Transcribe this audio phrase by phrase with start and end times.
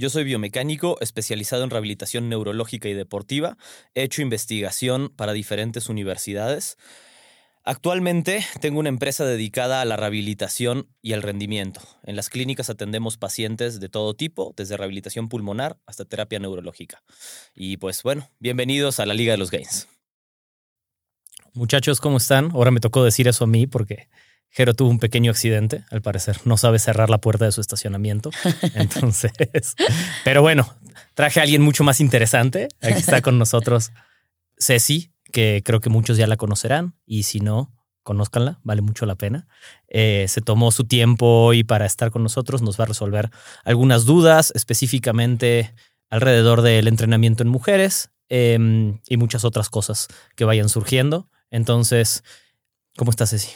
[0.00, 3.58] Yo soy biomecánico especializado en rehabilitación neurológica y deportiva.
[3.94, 6.78] He hecho investigación para diferentes universidades.
[7.64, 11.82] Actualmente tengo una empresa dedicada a la rehabilitación y al rendimiento.
[12.02, 17.02] En las clínicas atendemos pacientes de todo tipo, desde rehabilitación pulmonar hasta terapia neurológica.
[17.54, 19.86] Y pues bueno, bienvenidos a la Liga de los Gains.
[21.52, 22.52] Muchachos, ¿cómo están?
[22.52, 24.08] Ahora me tocó decir eso a mí porque
[24.50, 26.38] Jero tuvo un pequeño accidente, al parecer.
[26.44, 28.30] No sabe cerrar la puerta de su estacionamiento.
[28.74, 29.32] Entonces,
[30.24, 30.74] pero bueno,
[31.14, 32.68] traje a alguien mucho más interesante.
[32.82, 33.92] Aquí está con nosotros
[34.58, 36.96] Ceci, que creo que muchos ya la conocerán.
[37.06, 39.46] Y si no, conózcanla, vale mucho la pena.
[39.86, 42.60] Eh, se tomó su tiempo hoy para estar con nosotros.
[42.60, 43.30] Nos va a resolver
[43.64, 45.72] algunas dudas, específicamente
[46.08, 48.58] alrededor del entrenamiento en mujeres eh,
[49.06, 51.28] y muchas otras cosas que vayan surgiendo.
[51.52, 52.24] Entonces,
[52.96, 53.50] ¿cómo estás, Ceci?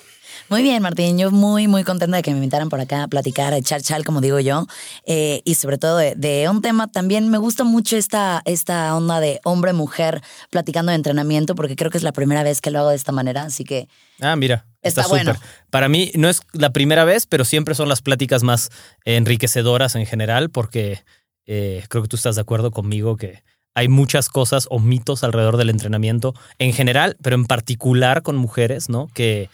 [0.49, 1.19] Muy bien, Martín.
[1.19, 4.05] Yo muy, muy contenta de que me invitaran por acá a platicar, a echar chal,
[4.05, 4.67] como digo yo.
[5.07, 9.41] Eh, y sobre todo de, un tema también me gusta mucho esta, esta onda de
[9.45, 12.97] hombre-mujer platicando de entrenamiento, porque creo que es la primera vez que lo hago de
[12.97, 13.43] esta manera.
[13.43, 13.89] Así que.
[14.21, 14.67] Ah, mira.
[14.83, 15.37] Está, súper.
[15.71, 18.71] Para mí no es la primera vez, pero siempre son las pláticas más
[19.07, 21.03] enriquecedoras en general, porque
[21.47, 23.43] eh, creo que tú estás de acuerdo conmigo que
[23.75, 28.89] hay muchas cosas o mitos alrededor del entrenamiento en general, pero en particular con mujeres,
[28.89, 29.09] ¿no?
[29.15, 29.51] Que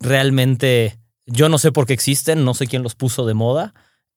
[0.00, 3.74] realmente yo no sé por qué existen, no sé quién los puso de moda,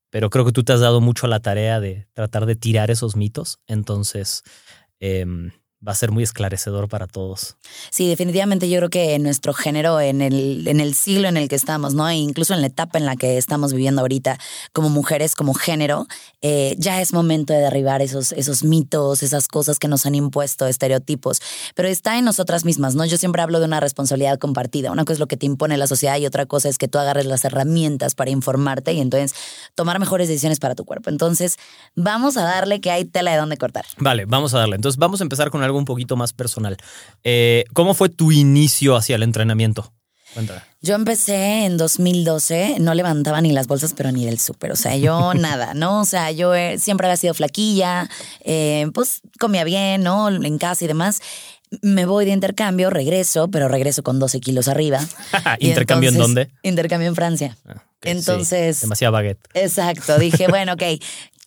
[0.10, 2.92] pero creo que tú te has dado mucho a la tarea de tratar de tirar
[2.92, 3.60] esos mitos.
[3.68, 4.44] Entonces,
[5.00, 5.26] eh,
[5.86, 7.56] va a ser muy esclarecedor para todos.
[7.90, 11.48] Sí, definitivamente yo creo que en nuestro género, en el, en el siglo en el
[11.48, 12.08] que estamos, ¿no?
[12.10, 14.38] E incluso en la etapa en la que estamos viviendo ahorita
[14.74, 16.08] como mujeres, como género,
[16.42, 20.68] eh, ya es momento de derribar esos, esos mitos, esas cosas que nos han impuesto,
[20.68, 21.42] estereotipos.
[21.76, 23.06] Pero está en nosotras mismas, ¿no?
[23.06, 24.92] Yo siempre hablo de una responsabilidad compartida.
[24.92, 26.98] Una cosa es lo que te impone la sociedad y otra cosa es que tú
[26.98, 29.34] agarres las herramientas para informarte y entonces
[29.76, 31.10] tomar mejores decisiones para tu cuerpo.
[31.10, 31.58] Entonces,
[31.96, 33.86] vamos a darle que hay tela de dónde cortar.
[33.98, 34.76] Vale, vamos a darle.
[34.76, 36.78] Entonces, vamos a empezar con algo un poquito más personal.
[37.24, 39.94] Eh, ¿Cómo fue tu inicio hacia el entrenamiento?
[40.34, 40.62] Cuéntame.
[40.82, 44.72] Yo empecé en 2012, no levantaba ni las bolsas, pero ni del súper.
[44.72, 46.02] O sea, yo nada, ¿no?
[46.02, 48.10] O sea, yo eh, siempre había sido flaquilla,
[48.42, 50.30] eh, pues comía bien, ¿no?
[50.30, 51.22] En casa y demás.
[51.82, 55.00] Me voy de intercambio, regreso, pero regreso con 12 kilos arriba.
[55.60, 56.50] ¿Intercambio en dónde?
[56.64, 57.58] Intercambio en Francia.
[57.68, 58.82] Ah, entonces.
[58.82, 59.48] demasiado baguette.
[59.54, 60.18] Exacto.
[60.18, 60.84] Dije, bueno, ok,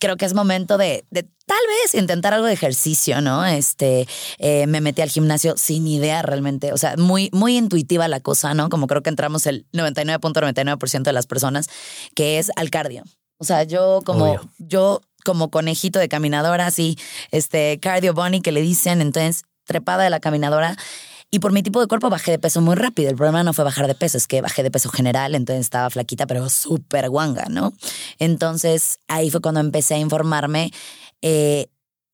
[0.03, 3.45] creo que es momento de, de, tal vez intentar algo de ejercicio, ¿no?
[3.45, 4.09] Este,
[4.39, 8.53] eh, me metí al gimnasio sin idea realmente, o sea, muy, muy intuitiva la cosa,
[8.53, 8.69] ¿no?
[8.69, 11.69] Como creo que entramos el 99.99% de las personas,
[12.17, 13.05] que es al cardio.
[13.39, 16.99] O sea, yo como, yo como conejito de caminadora, así,
[17.31, 20.77] este, cardio bunny que le dicen, entonces, trepada de la caminadora
[21.35, 23.09] y por mi tipo de cuerpo bajé de peso muy rápido.
[23.09, 25.89] El problema no fue bajar de peso, es que bajé de peso general, entonces estaba
[25.89, 27.73] flaquita, pero súper guanga, ¿no?
[28.19, 30.71] Entonces ahí fue cuando empecé a informarme
[31.23, 31.69] eh,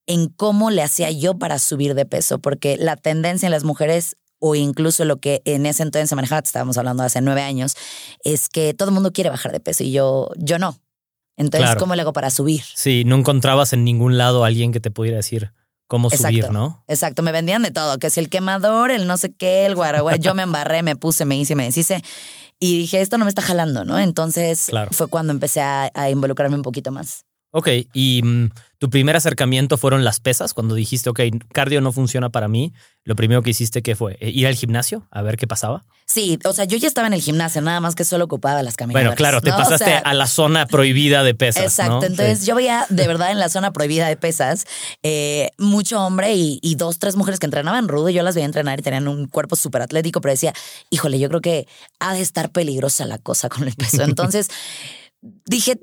[0.07, 4.17] en cómo le hacía yo para subir de peso, porque la tendencia en las mujeres
[4.39, 7.75] o incluso lo que en ese entonces se manejaba, estábamos hablando hace nueve años,
[8.23, 10.79] es que todo el mundo quiere bajar de peso y yo, yo no.
[11.37, 12.63] Entonces, ¿cómo le hago para subir?
[12.75, 15.53] Sí, no encontrabas en ningún lado a alguien que te pudiera decir,
[15.89, 16.85] cómo subir, ¿no?
[16.87, 20.19] Exacto, me vendían de todo, que si el quemador, el no sé qué, el guaraguay,
[20.21, 22.03] yo me embarré, me puse, me hice, me deshice
[22.61, 23.99] y dije, esto no me está jalando, ¿no?
[23.99, 27.25] Entonces fue cuando empecé a, a, involucrarme un poquito más.
[27.51, 31.21] Ok, y mm, tu primer acercamiento fueron las pesas, cuando dijiste, ok,
[31.53, 32.73] cardio no funciona para mí,
[33.05, 34.17] lo primero que hiciste, ¿qué fue?
[34.21, 35.85] ¿Ir al gimnasio a ver qué pasaba?
[36.07, 38.77] Sí, o sea, yo ya estaba en el gimnasio, nada más que solo ocupaba las
[38.77, 39.11] caminadoras.
[39.11, 41.65] Bueno, claro, te pasaste a la zona prohibida de pesas.
[41.65, 44.65] Exacto, entonces yo veía de verdad en la zona prohibida de pesas
[45.03, 48.79] eh, mucho hombre y, y, dos, tres mujeres que entrenaban rudo yo las veía entrenar
[48.79, 50.55] y tenían un cuerpo súper atlético, pero decía,
[50.91, 51.67] híjole, yo creo que
[51.99, 54.03] ha de estar peligrosa la cosa con el peso.
[54.05, 54.49] Entonces
[55.21, 55.79] dije,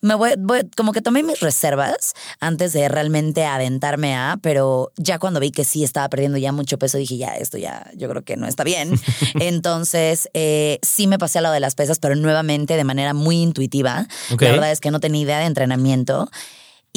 [0.00, 0.34] me voy,
[0.76, 5.64] como que tomé mis reservas antes de realmente aventarme a, pero ya cuando vi que
[5.64, 8.64] sí estaba perdiendo ya mucho peso, dije, ya, esto ya, yo creo que no está
[8.64, 8.98] bien.
[9.40, 13.36] Entonces, eh, sí me pasé a lado de las pesas, pero nuevamente de manera muy
[13.42, 14.06] intuitiva.
[14.30, 16.28] La verdad es que no tenía idea de entrenamiento.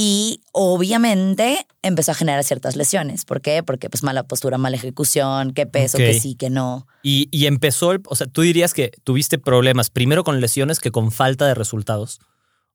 [0.02, 3.26] Y obviamente empezó a generar ciertas lesiones.
[3.26, 3.64] ¿Por qué?
[3.64, 6.88] Porque pues mala postura, mala ejecución, qué peso, que sí, que no.
[7.04, 11.12] Y, y, empezó, o sea, tú dirías que tuviste problemas primero con lesiones que con
[11.12, 12.22] falta de resultados.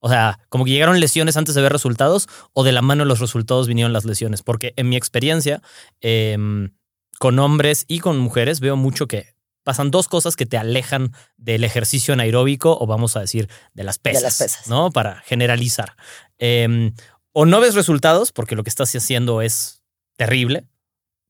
[0.00, 3.08] O sea, como que llegaron lesiones antes de ver resultados o de la mano de
[3.08, 4.42] los resultados vinieron las lesiones.
[4.42, 5.62] Porque en mi experiencia,
[6.02, 6.74] em,
[7.18, 9.34] con hombres y con mujeres, veo mucho que
[9.64, 13.98] pasan dos cosas que te alejan del ejercicio anaeróbico o vamos a decir de las
[13.98, 14.68] pesas, las pesas.
[14.68, 14.90] ¿no?
[14.90, 15.96] Para generalizar.
[16.38, 16.94] Em,
[17.34, 19.82] o no ves resultados porque lo que estás haciendo es
[20.16, 20.64] terrible,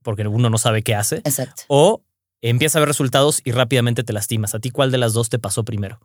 [0.03, 1.65] porque uno no sabe qué hace, Exacto.
[1.69, 2.03] o
[2.43, 4.55] empieza a ver resultados y rápidamente te lastimas.
[4.55, 5.99] ¿A ti cuál de las dos te pasó primero?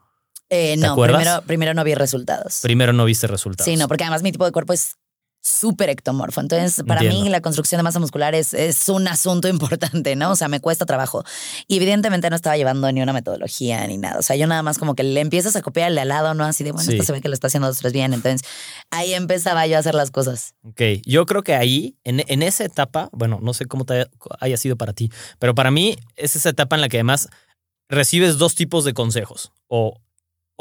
[0.50, 1.20] Eh, no, acuerdas?
[1.20, 2.60] primero, primero no vi resultados.
[2.62, 3.66] Primero no viste resultados.
[3.66, 4.96] Sí, no, porque además mi tipo de cuerpo es
[5.42, 6.42] súper ectomorfo.
[6.42, 7.24] Entonces, para Entiendo.
[7.26, 10.32] mí la construcción de masa muscular es, es un asunto importante, ¿no?
[10.32, 11.24] O sea, me cuesta trabajo.
[11.68, 14.20] Y evidentemente no estaba llevando ni una metodología ni nada.
[14.20, 16.34] O sea, yo nada más como que le empiezas a copiar el de al lado,
[16.34, 16.44] ¿no?
[16.46, 16.94] Así de, bueno, Sí.
[16.94, 18.14] esto se ve que lo está haciendo dos, tres bien.
[18.14, 18.48] Entonces,
[18.92, 20.56] ahí empezaba yo a hacer las cosas.
[20.64, 24.10] Ok, yo creo que ahí, en, en esa etapa, bueno, no sé cómo te haya,
[24.40, 27.30] haya sido para ti, pero para mí es esa etapa en la que además
[27.90, 30.00] recibes dos tipos de consejos o,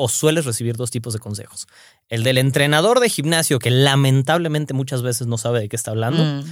[0.01, 1.67] o sueles recibir dos tipos de consejos.
[2.09, 6.23] El del entrenador de gimnasio que lamentablemente muchas veces no sabe de qué está hablando
[6.25, 6.45] Mm.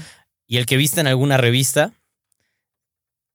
[0.49, 1.93] y el que viste en alguna revista.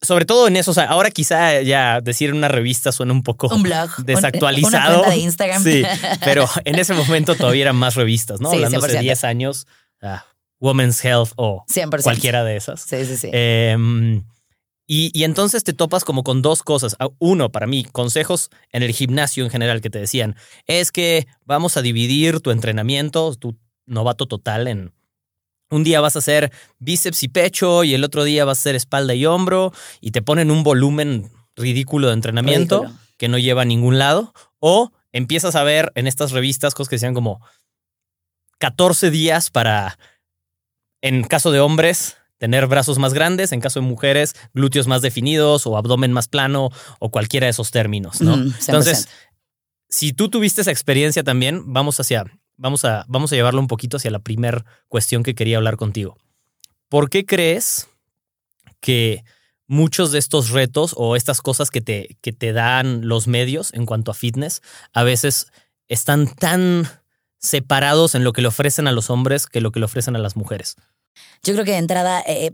[0.01, 3.47] Sobre todo en eso, o sea, ahora quizá ya decir una revista suena un poco
[3.53, 3.89] Un blog.
[4.03, 5.01] desactualizado.
[5.03, 5.63] Una de Instagram.
[5.63, 5.83] Sí,
[6.25, 8.49] pero en ese momento todavía eran más revistas, ¿no?
[8.49, 8.99] Sí, Hablando de 100%.
[9.01, 9.67] 10 años,
[10.01, 10.25] ah,
[10.59, 12.01] Women's Health o 100%.
[12.03, 12.81] cualquiera de esas.
[12.81, 13.29] Sí, sí, sí.
[13.31, 14.23] Em,
[14.93, 16.97] y, y entonces te topas como con dos cosas.
[16.99, 20.35] Ah, Uno, para mí, consejos en el gimnasio en general que te decían,
[20.67, 24.91] es que vamos a dividir tu entrenamiento, tu novato total en...
[25.69, 28.75] Un día vas a hacer bíceps y pecho y el otro día vas a hacer
[28.75, 29.71] espalda y hombro
[30.01, 32.99] y te ponen un volumen ridículo de entrenamiento Ridículo.
[33.17, 34.33] que no lleva a ningún lado.
[34.59, 37.39] O empiezas a ver en estas revistas cosas que decían como
[38.57, 39.97] 14 días para,
[41.01, 45.67] en caso de hombres, tener brazos más grandes, en caso de mujeres, glúteos más definidos
[45.67, 48.35] o abdomen más plano o cualquiera de esos términos, ¿no?
[48.35, 48.63] Mm, 100%.
[48.67, 49.09] Entonces,
[49.89, 52.25] si tú tuviste esa experiencia también, vamos hacia,
[52.57, 56.17] vamos a, vamos a llevarlo un poquito hacia la primera cuestión que quería hablar contigo.
[56.89, 57.87] ¿Por qué crees
[58.79, 59.23] que
[59.67, 63.85] muchos de estos retos o estas cosas que te, que te dan los medios en
[63.85, 64.63] cuanto a fitness
[64.93, 65.51] a veces
[65.87, 66.89] están tan
[67.37, 70.19] separados en lo que le ofrecen a los hombres que lo que le ofrecen a
[70.19, 70.75] las mujeres?
[71.43, 72.51] Yo creo que de entrada, eh,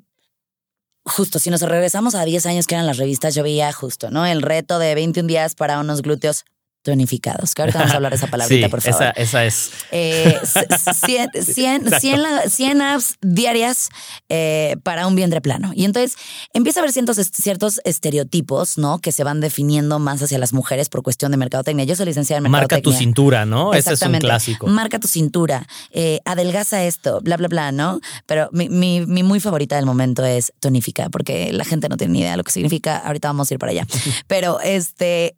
[1.06, 4.26] justo si nos regresamos a 10 años que eran las revistas, yo veía justo, ¿no?
[4.26, 6.46] El reto de 21 días para unos glúteos
[6.92, 7.54] tonificados.
[7.54, 9.02] Que ahorita vamos a hablar de esa palabrita, sí, por favor.
[9.02, 9.72] Esa, esa es.
[9.92, 12.00] Eh, c- 100, 100, exacto.
[12.00, 13.90] 100 la- 100 apps diarias
[14.30, 15.72] eh, para un vientre plano.
[15.76, 16.16] Y entonces
[16.54, 19.00] empieza a haber ciertos, ciertos estereotipos, ¿no?
[19.00, 21.84] Que se van definiendo más hacia las mujeres por cuestión de mercadotecnia.
[21.86, 23.00] Yo soy licenciada en Marca tu mercadotecnia.
[23.00, 23.74] cintura, ¿no?
[23.74, 24.68] Ese es un clásico.
[24.68, 28.00] Marca tu cintura, eh, adelgaza esto, bla, bla, bla, ¿no?
[28.26, 32.14] Pero mi, mi, mi muy favorita del momento es tonifica, porque la gente no tiene
[32.14, 32.98] ni idea de lo que significa.
[32.98, 33.86] Ahorita vamos a ir para allá.
[34.28, 35.36] Pero este,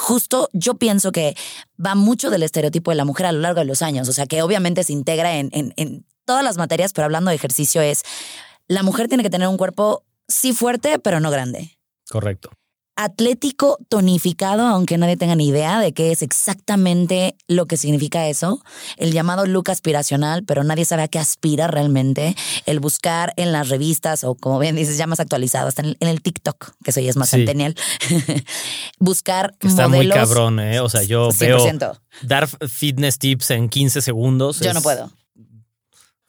[0.00, 1.36] justo yo pienso que
[1.84, 4.08] va mucho del estereotipo de la mujer a lo largo de los años.
[4.08, 7.36] O sea, que obviamente se integra en, en, en todas las materias, pero hablando de
[7.36, 8.02] ejercicio es,
[8.66, 11.76] la mujer tiene que tener un cuerpo sí fuerte, pero no grande
[12.08, 12.50] Correcto.
[13.04, 18.60] Atlético tonificado, aunque nadie tenga ni idea de qué es exactamente lo que significa eso.
[18.96, 22.36] El llamado look aspiracional, pero nadie sabe a qué aspira realmente.
[22.66, 25.96] El buscar en las revistas o como bien dices, ya más actualizado, hasta en el,
[26.00, 27.36] en el TikTok, que eso ya es más Sí.
[27.38, 27.74] centennial.
[28.98, 30.16] buscar Que está modelos.
[30.16, 30.80] muy cabrón, ¿eh?
[30.80, 31.98] O sea, yo veo 100%.
[32.22, 34.60] dar fitness tips en 15 segundos.
[34.60, 35.10] Yo es- no puedo.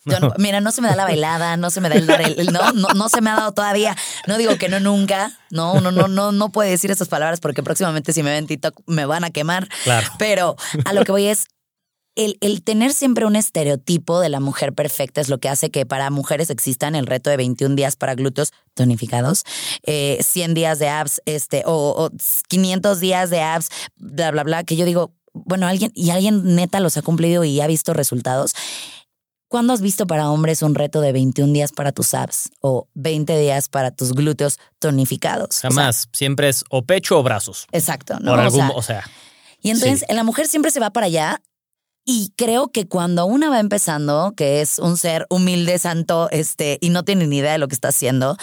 [0.06, 2.40] Yo no- mira, no se me da la bailada, no se me da el el,
[2.40, 3.96] el- no, no, no se me ha dado todavía.
[4.28, 5.32] No digo que no nunca.
[5.50, 8.80] No, no, no, no, no puede decir esas palabras porque próximamente si me ven TikTok
[8.88, 9.68] me van a quemar.
[9.84, 10.08] Claro.
[10.18, 10.56] Pero
[10.86, 11.46] a lo que voy es
[12.16, 15.86] el, el tener siempre un estereotipo de la mujer perfecta es lo que hace que
[15.86, 19.44] para mujeres existan el reto de 21 días para glúteos tonificados,
[19.84, 21.72] eh, 100 días de abs, este, o,
[22.06, 22.10] o
[22.50, 26.82] 500 días de abs, bla, bla, bla, que yo digo, bueno, alguien, y alguien neta
[26.82, 28.54] los ha cumplido y ha visto resultados.
[29.52, 33.38] ¿Cuándo has visto para hombres un reto de 21 días para tus abs o 20
[33.38, 35.50] días para tus glúteos tonificados?
[35.50, 36.08] O sea, Jamás.
[36.14, 37.68] Siempre es o pecho o brazos.
[37.74, 38.32] exacto, ¿no?
[38.32, 39.04] Por O algún, sea, o sea,
[39.62, 40.16] y entonces Sí.
[40.16, 41.42] la mujer siempre se va para allá.
[42.06, 46.90] Y creo que cuando una va empezando, que es un ser humilde, santo, este, y
[46.90, 48.38] no tiene ni idea de lo que está haciendo,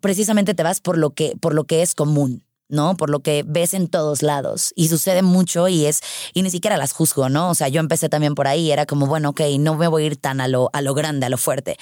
[0.00, 2.44] precisamente te vas por lo que, por lo que es común.
[2.68, 2.96] ¿No?
[2.96, 4.72] Por lo que ves en todos lados.
[4.76, 6.00] Y sucede mucho y es,
[6.34, 7.50] y ni siquiera las juzgo, ¿no?
[7.50, 10.06] O sea, yo empecé también por ahí, era como, bueno, ok, no me voy a
[10.06, 11.76] ir tan a lo, a lo grande, a lo fuerte.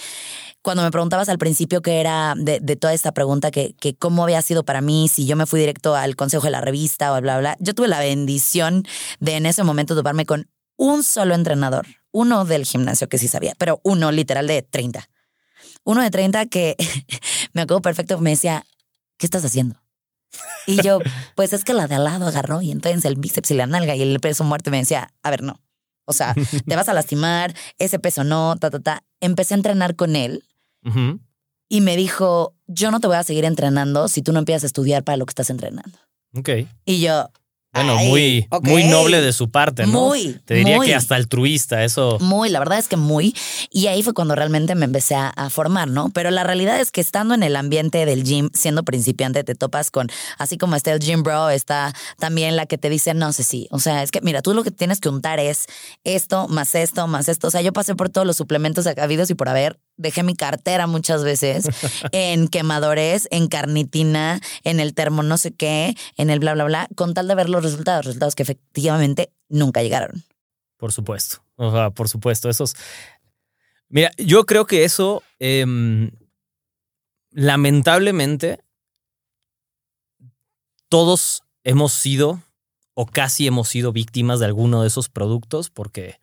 [0.62, 4.23] Cuando me preguntabas al principio que era de, de toda esta pregunta, que, que cómo
[4.23, 7.21] había sido para mí, si yo me fui directo al consejo de la revista o
[7.21, 8.85] bla, bla, yo tuve la bendición
[9.21, 13.55] de en ese momento toparme con un solo entrenador, uno del gimnasio que sí sabía,
[13.59, 15.09] pero uno literal de 30.
[15.85, 16.76] Uno de 30 que
[17.53, 18.64] me acuerdo perfecto, me decía,
[19.19, 19.84] ¿qué estás haciendo?
[20.67, 20.99] Y yo,
[21.35, 23.95] pues es que la de al lado agarró y entonces el bíceps y la nalga
[23.95, 25.61] y el peso muerto me decía, a ver, no,
[26.05, 26.35] O sea,
[26.67, 29.05] te vas a lastimar, ese peso no, ta, ta, ta.
[29.21, 30.45] Empecé a entrenar con él
[31.69, 34.67] y me dijo, yo no te voy a seguir entrenando si tú no empiezas a
[34.67, 35.99] estudiar para lo que estás entrenando.
[36.37, 36.50] Ok.
[36.85, 37.31] Y yo,
[37.75, 40.09] Bueno, Ay, muy, muy noble de su parte, ¿no?
[40.09, 40.87] Muy, Te diría muy.
[40.87, 42.19] que hasta altruista, eso.
[42.21, 43.35] Muy, la verdad es que muy.
[43.71, 46.11] Y ahí fue cuando realmente me empecé a, a formar, ¿no?
[46.11, 49.90] Pero la realidad es que estando en el ambiente del gym, siendo principiante, te topas
[49.90, 53.43] con, así como está el gym bro, está también la que te dice, no sé
[53.43, 53.69] si.
[53.71, 55.66] O sea, es que mira, tú lo que tienes que untar es
[56.04, 57.49] esto, más esto, más esto.
[57.49, 59.78] O sea, yo pasé por todos los suplementos habidos y por haber.
[59.97, 61.69] Dejé mi cartera muchas veces
[62.13, 66.89] en quemadores, en carnitina, en el termo no sé qué, en el bla, bla, bla,
[66.97, 70.25] con tal de ver los resultados, resultados que efectivamente nunca llegaron.
[70.77, 71.45] Por supuesto.
[71.57, 72.51] O sea, por supuesto.
[72.51, 72.75] Esos.
[73.89, 76.11] Mira, yo creo que eso, em,
[77.31, 78.61] lamentablemente,
[80.89, 82.43] todos hemos sido
[82.95, 86.21] o casi hemos sido víctimas de alguno de esos productos porque,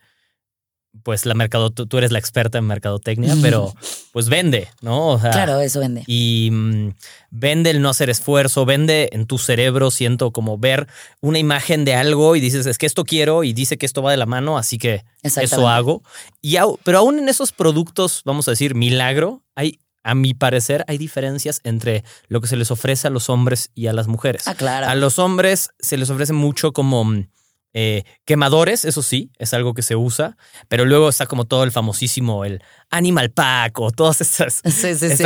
[1.03, 3.73] pues, la mercado, tú, tú eres la experta en mercadotecnia, pero
[4.11, 5.09] pues vende, ¿no?
[5.09, 6.03] O sea, Claro, eso vende.
[6.05, 6.93] y mm,
[7.31, 10.87] vende el no hacer esfuerzo, vende en tu cerebro, siento como ver
[11.21, 14.11] una imagen de algo y dices, es que esto quiero y dice que esto va
[14.11, 16.03] de la mano, así que eso hago.
[16.41, 20.97] Y pero aún en esos productos, vamos a decir, milagro, hay, a mi parecer, hay
[20.97, 24.47] diferencias entre lo que se les ofrece a los hombres y a las mujeres.
[24.47, 24.87] Ah, claro.
[24.87, 27.27] A los hombres se les ofrece mucho como mm,
[27.73, 30.35] eh, quemadores, eso sí, es algo que se usa,
[30.67, 35.15] pero luego está como todo el famosísimo, el Animal Pack o todas estas, Sí, sí,
[35.15, 35.23] sí.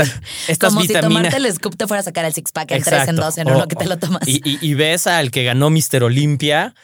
[0.47, 2.93] estas, Como si tomarte el scoop te fuera a sacar el six pack en tres,
[2.93, 3.21] en Exacto.
[3.23, 4.27] dos, en O- uno que te lo tomas.
[4.27, 6.75] Y, y- y ves al que ganó Mister Olimpia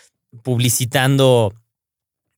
[0.43, 1.53] publicitando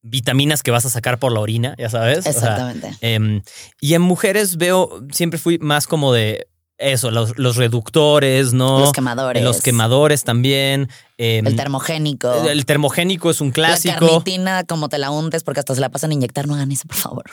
[0.02, 2.20] vitaminas que vas a sacar por la orina, ya sabes.
[2.20, 2.98] O sea, Exactamente.
[3.02, 3.42] em,
[3.80, 8.80] y en mujeres veo, siempre fui más como de eso, los, los reductores, ¿no?
[8.80, 9.44] los quemadores.
[9.44, 10.90] Los quemadores también.
[11.18, 12.50] em, El termogénico.
[12.50, 14.00] el termogénico es un La clásico.
[14.00, 16.48] carnitina, como te la untes, porque hasta se la pasan a inyectar.
[16.48, 17.24] No hagan eso, por favor.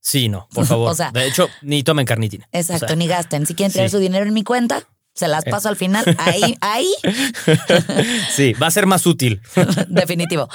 [0.00, 0.90] Sí, no, por favor.
[0.92, 2.46] O sea- de hecho, ni tomen carnitina.
[2.52, 3.46] O Exacto, sea, ni gasten.
[3.46, 3.92] Si quieren tirar sí.
[3.96, 4.82] su dinero en mi cuenta,
[5.14, 6.04] se las paso al final.
[6.18, 6.88] Ahí, ahí,
[8.30, 9.40] sí, va a ser más útil.
[9.88, 10.48] definitivo.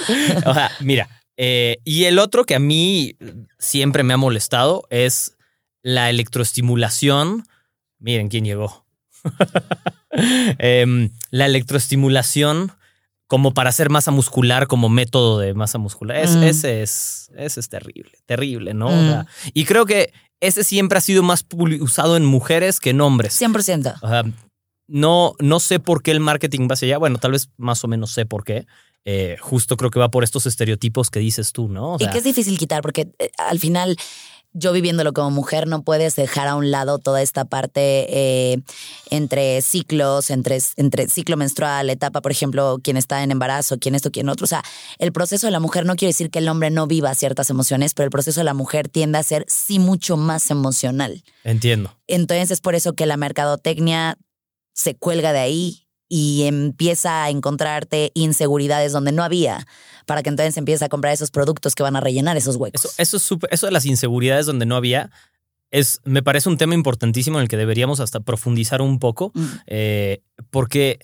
[0.46, 3.16] O sea, mira, eh, y el otro que a mí
[3.58, 5.36] siempre me ha molestado es
[5.82, 7.46] la electroestimulación.
[8.02, 8.84] Miren quién llegó.
[10.58, 12.72] Em, la electroestimulación
[13.26, 16.18] como para hacer masa muscular como método de masa muscular.
[16.18, 16.42] Es- Mm.
[16.42, 18.88] Ese es ese es terrible, terrible, ¿no?
[18.88, 19.08] O Mm.
[19.08, 21.46] sea, y creo que ese siempre ha sido más
[21.80, 23.32] usado en mujeres que en hombres.
[23.40, 23.94] 100%.
[24.02, 24.24] O sea,
[24.86, 26.98] no, no sé por qué el marketing va hacia allá.
[26.98, 28.66] Bueno, tal vez más o menos sé por qué.
[29.06, 31.94] Eh, justo creo que va por estos estereotipos que dices tú, ¿no?
[31.94, 33.96] O y que es difícil quitar, porque eh, al final,
[34.54, 38.58] yo viviéndolo como mujer, no puedes dejar a un lado toda esta parte eh,
[39.10, 44.10] entre ciclos, entre, entre ciclo menstrual, etapa, por ejemplo, quien está en embarazo, quien esto,
[44.10, 44.44] quien otro.
[44.44, 44.62] O sea,
[44.98, 47.94] el proceso de la mujer no quiere decir que el hombre no viva ciertas emociones,
[47.94, 51.22] pero el proceso de la mujer tiende a ser sí mucho más emocional.
[51.44, 51.96] entiendo.
[52.06, 54.18] Entonces es por eso que la mercadotecnia
[54.74, 55.81] se cuelga de ahí
[56.14, 59.66] y empieza a encontrarte inseguridades donde no había,
[60.04, 62.84] para que entonces empieces a comprar esos productos que van a rellenar esos huecos.
[62.84, 65.10] Eso, eso, es súper- eso de las inseguridades donde no había,
[65.70, 69.32] es, me parece un tema importantísimo en el que deberíamos hasta profundizar un poco.
[69.32, 69.44] Mm.
[69.68, 70.98] Eh, porque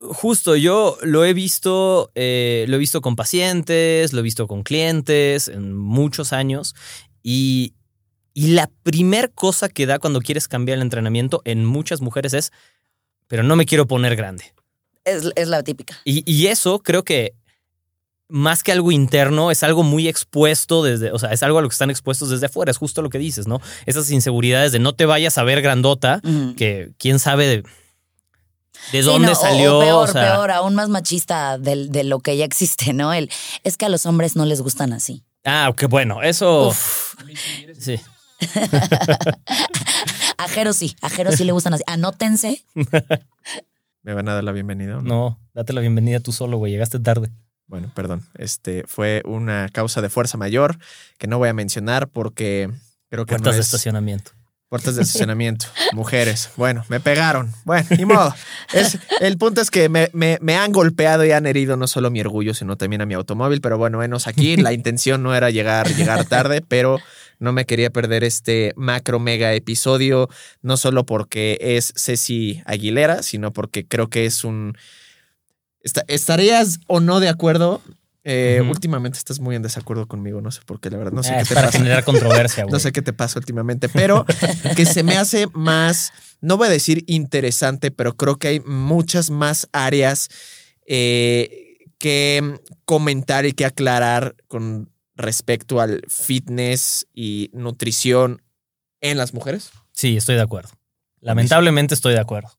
[0.00, 4.64] justo yo lo he visto, eh, lo he visto con pacientes, lo he visto con
[4.64, 6.74] clientes en muchos años
[7.22, 7.74] y,
[8.32, 12.50] y la primer cosa que da cuando quieres cambiar el entrenamiento en muchas mujeres es,
[13.28, 14.52] pero no me quiero poner grande.
[15.04, 15.96] Es, es la típica.
[16.04, 17.34] Y, y eso creo que
[18.28, 21.68] más que algo interno, es algo muy expuesto desde, o sea, es algo a lo
[21.68, 23.60] que están expuestos desde afuera, es justo lo que dices, ¿no?
[23.84, 26.20] Esas inseguridades de no te vayas a ver grandota,
[26.56, 27.64] que quién sabe de, de
[28.92, 29.78] Sí, dónde no, salió.
[29.78, 33.12] O, peor, o sea, peor, aún más machista del- de, lo que ya existe, ¿no?
[33.12, 33.30] El,
[33.62, 35.22] es que a los hombres no les gustan así.
[35.44, 36.68] Ah, qué bueno, eso.
[36.68, 37.14] Uf.
[37.78, 38.00] Sí.
[40.44, 41.82] A Jero sí, a Jero sí le gustan así.
[41.86, 42.62] Anótense.
[44.02, 44.96] ¿Me van a dar la bienvenida?
[44.96, 45.02] no?
[45.02, 46.72] No, date la bienvenida tú solo, güey.
[46.72, 47.30] Llegaste tarde.
[47.66, 48.22] Bueno, perdón.
[48.36, 50.76] Este fue una causa de fuerza mayor
[51.18, 52.70] que no voy a mencionar porque
[53.08, 54.32] creo que Puertas no de es- estacionamiento.
[54.68, 56.50] Puertas de estacionamiento, mujeres.
[56.56, 57.50] Bueno, me pegaron.
[57.64, 58.34] Bueno, ni modo.
[58.74, 62.10] Es, el punto es que me, me- me han golpeado y han herido no solo
[62.10, 63.60] mi orgullo, sino también a mi automóvil.
[63.62, 64.56] Pero bueno, menos aquí.
[64.58, 66.98] La intención no era llegar, llegar tarde, pero
[67.38, 70.28] no me quería perder este macro mega episodio,
[70.62, 74.76] no solo porque es Ceci Aguilera, sino porque creo que es un.
[75.80, 77.82] Esta- ¿Estarías o no de acuerdo?
[78.26, 78.62] Eh.
[78.66, 81.12] Últimamente estás muy en desacuerdo conmigo, no sé por qué, la verdad.
[81.12, 81.78] No sé Ah, qué es te para pasa.
[81.78, 82.72] generar controversia, güey.
[82.72, 84.24] No sé qué te pasa últimamente, pero
[84.76, 86.10] que se me hace más,
[86.40, 90.30] no voy a decir interesante, pero creo que hay muchas más áreas
[90.86, 98.42] eh, que comentar y que aclarar con respecto al fitness y nutrición
[99.00, 99.70] en las mujeres?
[99.92, 100.70] Sí, estoy de acuerdo.
[101.20, 102.50] Lamentablemente estoy de acuerdo.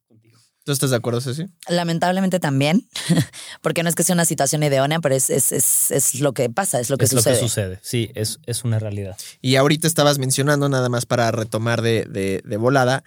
[0.64, 1.46] ¿Tú estás de acuerdo, Ceci?
[1.70, 2.88] Lamentablemente también,
[3.62, 6.50] porque no es que sea una situación idónea, pero es, es, es, es lo que
[6.50, 7.36] pasa, es lo que es sucede.
[7.36, 7.80] lo que sucede.
[7.84, 9.16] Sí, es, es una realidad.
[9.42, 13.04] Y ahorita estabas mencionando, nada más para retomar de, de, de volada,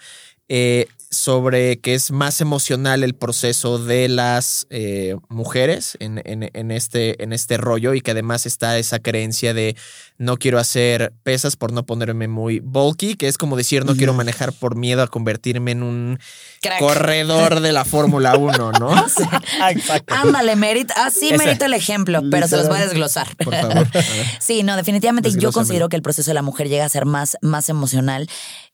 [0.49, 6.71] eh, sobre que es más emocional el proceso de las eh, mujeres en, en, en,
[6.71, 9.75] este, en este rollo y que además está esa creencia de
[10.19, 14.13] no quiero hacer pesas por no ponerme muy bulky, que es como decir no quiero
[14.13, 16.19] manejar por miedo a convertirme en un
[16.61, 16.79] Crack.
[16.79, 18.93] corredor de la Fórmula 1, ¿no?
[19.71, 20.15] Exacto.
[20.15, 21.39] Ándale, merita, así Ese.
[21.39, 22.89] merita el ejemplo, pero se los voy a Literal.
[22.91, 23.37] desglosar.
[23.37, 23.79] Por favor.
[23.79, 23.91] a.
[24.41, 27.39] Sí, no, definitivamente yo considero que el proceso de la mujer llega a ser más,
[27.41, 28.29] más emocional.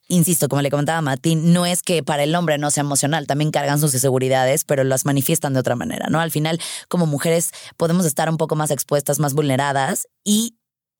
[0.07, 3.25] Insisto, como le comentaba a Martín, no es que para el hombre no sea emocional,
[3.25, 6.19] también cargan sus inseguridades, pero las manifiestan de otra manera, ¿no?
[6.19, 6.59] Al final,
[6.89, 10.55] como mujeres, podemos estar un poco más expuestas, más vulneradas y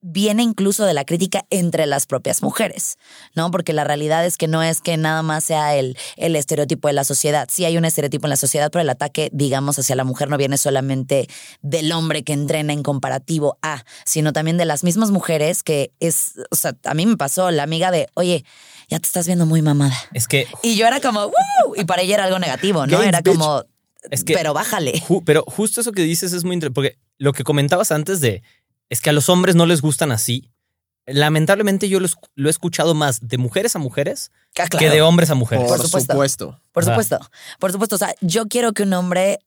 [0.08, 2.98] viene incluso de la crítica entre las propias mujeres,
[3.34, 3.50] ¿no?
[3.50, 6.94] Porque la realidad es que no es que nada más sea el, el estereotipo de
[6.94, 7.48] la sociedad.
[7.52, 10.38] Sí hay un estereotipo en la sociedad, pero el ataque, digamos, hacia la mujer no
[10.38, 11.28] viene solamente
[11.64, 16.34] del hombre que entrena en comparativo a, sino también de las mismas mujeres que es,
[16.52, 18.46] o sea, a mí me pasó la amiga de, oye,
[18.88, 19.96] ya te estás viendo muy mamada.
[20.14, 21.76] Es que, Y yo era como, ¡Woo!
[21.76, 23.02] y para ella era algo negativo, ¿no?
[23.02, 23.64] Era como,
[24.12, 24.94] Es que- pero bájale.
[25.02, 28.44] ju- pero justo eso que dices es muy interesante, porque lo que comentabas antes de,
[28.89, 30.51] es que a los hombres no les gustan así.
[31.08, 35.30] Lamentablemente yo lo, lo he escuchado más de mujeres a mujeres Ah, que de hombres
[35.30, 35.68] a mujeres.
[35.68, 36.13] Por, Por supuesto.
[36.13, 36.62] supuesto.
[36.72, 37.20] Por supuesto,
[37.60, 37.96] por supuesto.
[37.96, 39.39] O sea, yo quiero que un hombre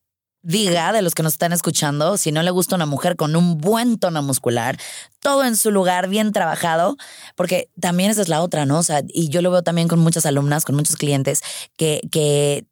[0.42, 3.59] diga de los que nos están escuchando, si no le gusta una mujer con un
[3.59, 4.78] buen tono muscular,
[5.21, 6.97] todo en su lugar, bien trabajado,
[7.37, 8.78] porque también esa es la otra, ¿no?
[8.78, 11.42] O sea, y yo lo veo también con muchas alumnas, con muchos clientes,
[11.76, 12.66] que, que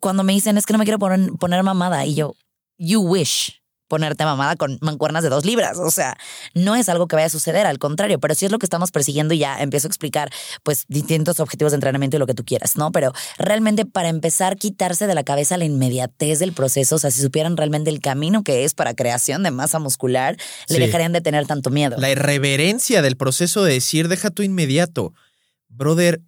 [0.00, 2.34] cuando me dicen es que no me quiero poner, poner mamada, y yo,
[2.78, 3.61] you wish
[3.92, 5.76] ponerte mamada con mancuernas de dos libras.
[5.78, 6.16] O sea,
[6.54, 8.90] no es algo que vaya a suceder, al contrario, pero sí es lo que estamos
[8.90, 10.30] persiguiendo y ya empiezo a explicar
[10.62, 12.90] pues distintos objetivos de entrenamiento y lo que tú quieras, ¿no?
[12.90, 17.20] Pero realmente para empezar, quitarse de la cabeza la inmediatez del proceso, o sea, si
[17.20, 20.38] supieran realmente el camino que es para creación de masa muscular,
[20.70, 20.80] le Sí.
[20.80, 21.96] dejarían de tener tanto miedo.
[21.98, 25.12] La irreverencia del proceso de decir, deja tu inmediato.
[25.68, 26.22] Brother,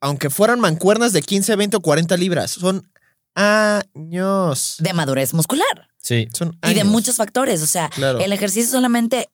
[0.00, 2.90] aunque fueran mancuernas de 15, 20 o 40 libras, son
[3.36, 4.76] años.
[4.78, 6.28] De madurez muscular Sí.
[6.32, 6.92] Son y de años.
[6.92, 8.20] muchos factores, o sea, Claro.
[8.20, 9.28] el ejercicio es solamente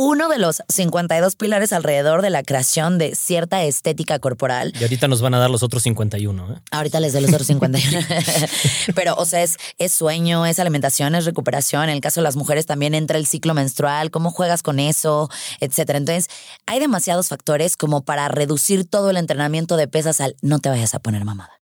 [0.00, 5.08] uno de los 52 pilares alrededor de la creación de cierta estética corporal Y ahorita
[5.08, 6.52] nos van a dar los otros 51.
[6.52, 6.60] ¿eh?
[6.70, 7.98] Ahorita les doy los otros 51.
[8.94, 11.84] Pero, o sea, es, es sueño, es alimentación, es recuperación.
[11.84, 15.30] En el caso de las mujeres también entra el ciclo menstrual, cómo juegas con eso,
[15.60, 15.98] etcétera.
[15.98, 16.28] Entonces,
[16.66, 20.94] hay demasiados factores como para reducir todo el entrenamiento de pesas al no te vayas
[20.94, 21.57] a poner mamada.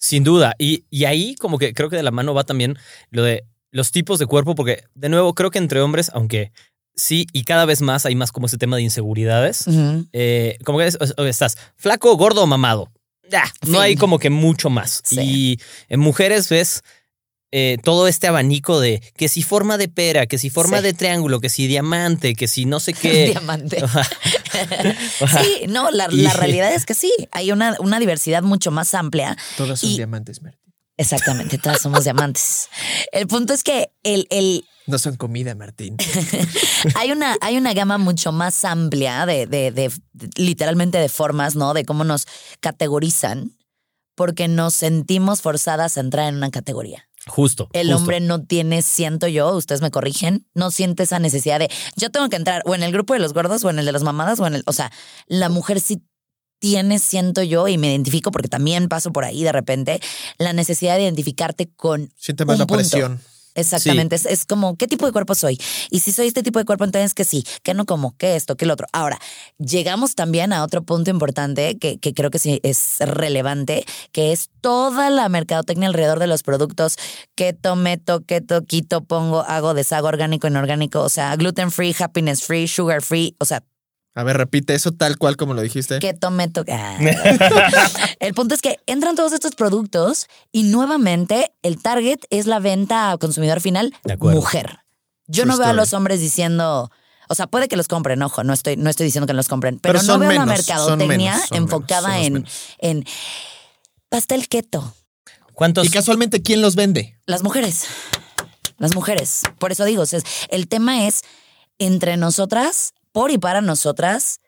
[0.00, 0.54] Sin duda.
[0.58, 2.76] Y, y ahí como que creo que de la mano va también
[3.10, 6.50] lo de los tipos de cuerpo, porque de nuevo creo que entre hombres, aunque
[6.96, 9.66] sí, y cada vez más hay más como ese tema de inseguridades,
[10.12, 12.90] eh, como que es- estás flaco, gordo o mamado.
[13.66, 15.02] No hay como que mucho más.
[15.04, 15.20] Sí.
[15.20, 16.82] Y en mujeres ves
[17.52, 20.84] eh, todo este abanico de que si forma de pera, que si forma Sí.
[20.84, 23.26] de triángulo, que si diamante, que si no sé qué.
[23.32, 23.82] Diamante.
[25.42, 29.36] Sí, no, la, la realidad es que sí, hay una, una diversidad mucho más amplia.
[29.56, 30.60] Todas son y- diamantes, Martín.
[30.96, 32.68] Exactamente, todas somos diamantes.
[33.12, 35.96] El punto es que el, el, No son comida, Martín.
[36.94, 41.54] hay una, hay una gama mucho más amplia de, de, de- de- literalmente de formas,
[41.56, 41.72] ¿no?
[41.72, 42.26] De cómo nos
[42.60, 43.56] categorizan,
[44.14, 47.08] porque nos sentimos forzadas a entrar en una categoría.
[47.30, 47.68] Justo.
[47.72, 47.96] El justo.
[47.98, 52.28] hombre no tiene, siento yo, ustedes me corrigen, no siente esa necesidad de yo tengo
[52.28, 54.40] que entrar o en el grupo de los gordos o en el de las mamadas
[54.40, 54.90] o en el, o sea,
[55.28, 56.02] la mujer sí
[56.58, 60.00] tiene, siento yo, y me identifico porque también paso por ahí de repente,
[60.38, 62.78] la necesidad de identificarte con Siente más Un la punto.
[62.80, 63.20] presión.
[63.54, 65.58] Exactamente, es, es como, ¿qué tipo de cuerpo soy?
[65.90, 68.56] Y si soy este tipo de cuerpo, entonces que sí, que no como, que esto,
[68.56, 68.86] que el otro.
[68.92, 69.18] Ahora,
[69.58, 74.50] llegamos también a otro punto importante que, que creo que sí es relevante, que es
[74.60, 76.96] toda la mercadotecnia alrededor de los productos.
[77.34, 82.68] Keto, meto, keto, quito, pongo, hago, deshago, orgánico, inorgánico, o sea, gluten free, happiness free,
[82.68, 83.62] sugar free, o sea,
[84.14, 85.98] A ver, repite eso tal cual como lo dijiste.
[86.00, 86.64] keto, meto.
[86.68, 86.98] ah.
[88.20, 93.12] el punto es que entran todos estos productos y nuevamente el target es la venta
[93.12, 94.40] a consumidor final De acuerdo.
[94.40, 94.80] mujer.
[95.26, 96.90] Yo True no veo a los hombres diciendo,
[97.28, 99.78] o sea, puede que los compren, ojo, no estoy, no estoy diciendo que los compren,
[99.78, 103.04] pero, Pero no veo menos, una son mercadotecnia menos, son enfocada menos, en, en
[104.08, 104.92] pastel keto.
[105.54, 105.86] ¿Cuántos?
[105.86, 107.16] Y casualmente, ¿quién los vende?
[107.26, 107.84] Las mujeres.
[108.78, 109.42] Las mujeres.
[109.58, 111.22] Por eso digo, o sea, el tema es
[111.78, 114.40] entre nosotras, por y para nosotras,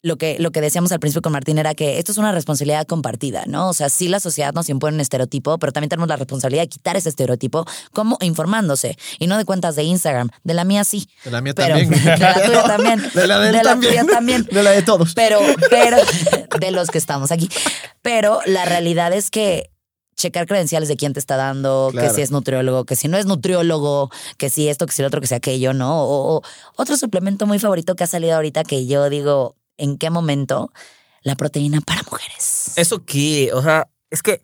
[0.00, 2.86] lo que, lo que decíamos al principio con Martín era que esto es una responsabilidad
[2.86, 3.68] compartida, ¿no?
[3.68, 6.68] O sea, sí la sociedad nos impone un estereotipo, pero también tenemos la responsabilidad de
[6.68, 8.96] quitar ese estereotipo, como informándose.
[9.18, 10.30] Y no de cuentas de Instagram.
[10.44, 11.08] De la mía sí.
[11.24, 11.90] De la mía Pero- también.
[12.04, 13.02] de la tuya también.
[13.14, 13.92] De la de él De la también.
[13.92, 14.44] tuya también.
[14.52, 15.14] De la de todos.
[15.14, 15.96] Pero, pero,
[16.60, 17.48] de los que estamos aquí.
[18.00, 19.70] Pero la realidad es que
[20.18, 22.08] checar credenciales de quién te está dando, Claro.
[22.08, 25.08] que si es nutriólogo, que si no es nutriólogo, que si esto, que si lo
[25.08, 26.02] otro, que si aquello, ¿no?
[26.04, 26.42] O, o
[26.76, 30.72] otro suplemento muy favorito que ha salido ahorita que yo digo, ¿en qué momento?
[31.22, 32.72] La proteína para mujeres.
[32.76, 33.50] ¿Eso qué?
[33.54, 34.42] O sea, es que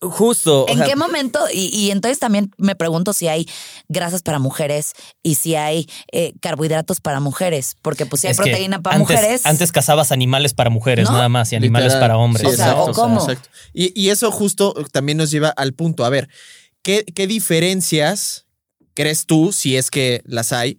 [0.00, 0.64] justo.
[0.64, 1.40] o ¿En sea, qué momento?
[1.52, 3.48] Y, y entonces también me pregunto si hay
[3.88, 4.92] grasas para mujeres
[5.22, 9.46] y si hay eh, carbohidratos para mujeres, porque pues si hay proteína para antes, mujeres.
[9.46, 11.12] Antes cazabas animales para mujeres ¿No?
[11.12, 12.00] nada más y animales Literal.
[12.00, 12.46] para hombres.
[12.46, 13.20] O sea, exacto, ¿o cómo?
[13.20, 13.48] exacto.
[13.72, 16.04] Y, y eso justo también nos lleva al punto.
[16.04, 16.28] A ver,
[16.82, 18.46] ¿qué, qué diferencias
[18.94, 20.78] crees tú, si es que las hay,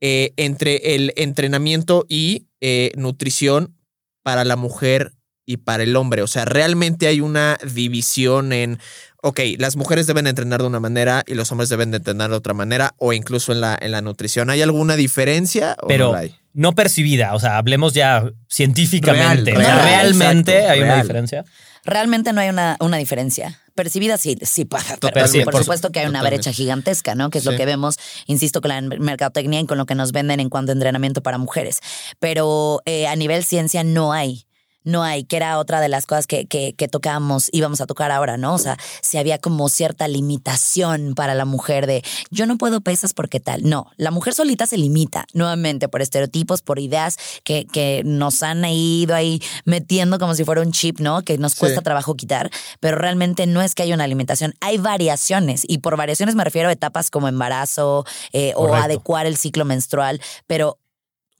[0.00, 3.76] eh, entre el entrenamiento y eh, nutrición
[4.22, 5.12] para la mujer
[5.50, 6.22] y para el hombre?
[6.22, 8.78] O sea, ¿realmente hay una división en,
[9.22, 12.36] ok, las mujeres deben entrenar de una manera y los hombres deben de entrenar de
[12.36, 14.50] otra manera o incluso en la, en la nutrición?
[14.50, 16.34] ¿Hay alguna diferencia o Pero no la hay?
[16.52, 17.34] no percibida.
[17.34, 19.52] O sea, hablemos ya científicamente.
[19.54, 21.44] Real, real, realmente exacto, hay una diferencia.
[21.84, 23.58] Realmente no hay una, una diferencia.
[23.74, 24.98] Percibida sí, sí pasa.
[25.00, 25.44] Pero Totalmente.
[25.44, 26.42] por supuesto que hay una Totalmente.
[26.48, 27.30] brecha gigantesca, ¿no?
[27.30, 27.50] Que es Sí.
[27.50, 30.72] lo que vemos, insisto, con la mercadotecnia y con lo que nos venden en cuanto
[30.72, 31.78] a entrenamiento para mujeres.
[32.18, 34.44] Pero eh, a nivel ciencia no hay.
[34.84, 38.10] No hay, que era otra de las cosas que, que, que tocábamos, íbamos a tocar
[38.10, 38.54] ahora, ¿no?
[38.54, 43.12] O sea, si había como cierta limitación para la mujer de yo no puedo pesas
[43.14, 43.62] porque tal.
[43.68, 48.64] No, la mujer solita se limita, nuevamente, por estereotipos, por ideas que, que nos han
[48.64, 51.22] ido ahí metiendo como si fuera un chip, ¿no?
[51.22, 51.84] Que nos cuesta Sí.
[51.84, 56.34] trabajo quitar, pero realmente no es que haya una limitación, hay variaciones, y por variaciones
[56.34, 60.78] me refiero a etapas como embarazo eh, o adecuar el ciclo menstrual, pero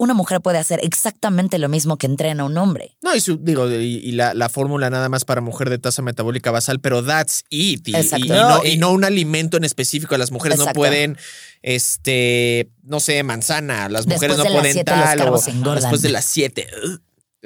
[0.03, 2.97] una mujer puede hacer exactamente lo mismo que entrena un hombre.
[3.03, 6.01] No, y su- digo, y, y la, la fórmula nada más para mujer de tasa
[6.01, 7.87] metabólica basal, pero that's it.
[7.87, 8.25] Y, Exacto.
[8.25, 10.17] y- y No, no, y- no un alimento en específico.
[10.17, 11.19] Las mujeres no pueden,
[11.63, 13.89] este, no sé, manzana.
[13.89, 15.21] Las Después mujeres no de las pueden siete tal.
[15.29, 16.67] o después de las siete.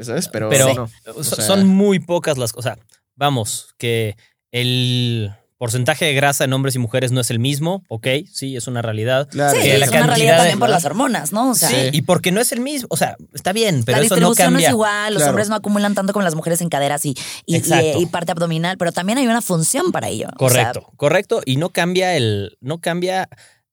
[0.01, 0.29] ¿Sabes?
[0.29, 0.91] Pero, Pero no.
[1.15, 2.79] O so- sea, son muy pocas las cosas.
[3.17, 4.17] Vamos, que
[4.53, 5.33] el
[5.65, 8.83] porcentaje de grasa en hombres y mujeres no es el mismo, ok, sí, es una
[8.83, 9.29] realidad.
[9.31, 9.59] Claro.
[9.61, 11.51] Sí, es la una realidad de- también por las hormonas, ¿no?
[11.51, 14.05] O sea, sí, y porque no es el mismo, o sea, está bien, pero la
[14.05, 14.69] eso no distribución no, cambia.
[14.69, 15.31] es igual, los Claro.
[15.31, 17.15] hombres no acumulan tanto como las mujeres en caderas y,
[17.47, 17.99] y, Exacto.
[17.99, 20.29] y- y parte abdominal, pero también hay una función para ello.
[20.39, 21.43] O sea, Correcto, correcto.
[21.47, 23.29] Y no cambia el, no cambia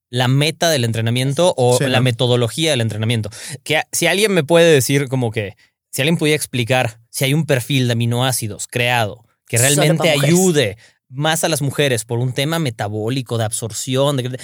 [0.09, 2.03] la meta del entrenamiento o Sí, la ¿no?
[2.03, 3.29] metodología del entrenamiento.
[3.63, 5.55] Que si alguien me puede decir como que,
[5.91, 10.77] si alguien pudiera explicar si hay un perfil de aminoácidos creado que realmente ayude
[11.11, 14.39] más a las mujeres por un tema metabólico, de absorción, de,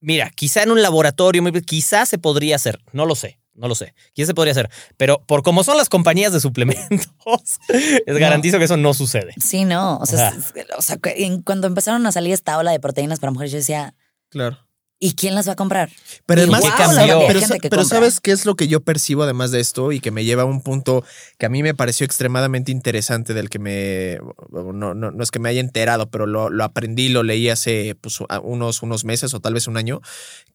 [0.00, 3.38] mira, quizá en un laboratorio, quizá se podría hacer, no lo sé.
[3.52, 3.94] No lo sé.
[4.14, 4.70] Quizá se podría hacer.
[4.96, 7.58] Pero por como son las compañías de suplementos,
[8.06, 9.34] les garantizo que eso no sucede.
[9.38, 9.98] Sí, no.
[9.98, 10.32] O sea,
[10.78, 10.98] o sea,
[11.44, 13.94] cuando empezaron a salir esta ola de proteínas para mujeres, yo decía,
[14.30, 14.56] Claro.
[15.00, 15.90] ¿Y quién las va a comprar?
[16.26, 17.20] Pero además, guau, cambió?
[17.26, 17.84] Pero, que pero.
[17.84, 20.44] ¿sabes qué es lo que yo percibo además de esto y que me lleva a
[20.44, 21.04] un punto
[21.38, 24.18] que a mí me pareció extremadamente interesante del que me...
[24.50, 27.96] No, no, no es que me haya enterado, pero lo, lo aprendí, lo leí hace
[28.00, 30.02] pues, unos, unos meses o tal vez un año,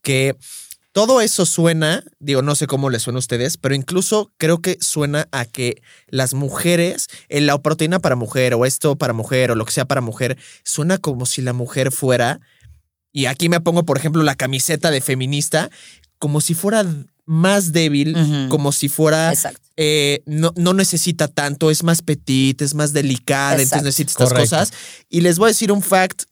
[0.03, 0.37] que
[0.95, 4.77] todo eso suena, digo, no sé cómo les suena a ustedes, pero incluso creo que
[4.79, 9.55] suena a que las mujeres, en la proteína para mujer o esto para mujer o
[9.55, 12.39] lo que sea para mujer, suena como si la mujer fuera,
[13.15, 15.69] y aquí me pongo, por ejemplo, la camiseta de feminista,
[16.19, 16.85] como si fuera
[17.25, 18.13] más débil,
[18.49, 19.61] como si fuera Exacto.
[19.77, 23.77] eh, no, no necesita tanto, es más petit, es más delicada, Exacto.
[23.77, 24.49] entonces necesita estas Correcto.
[24.57, 24.73] cosas.
[25.09, 26.23] Y les voy a decir un fact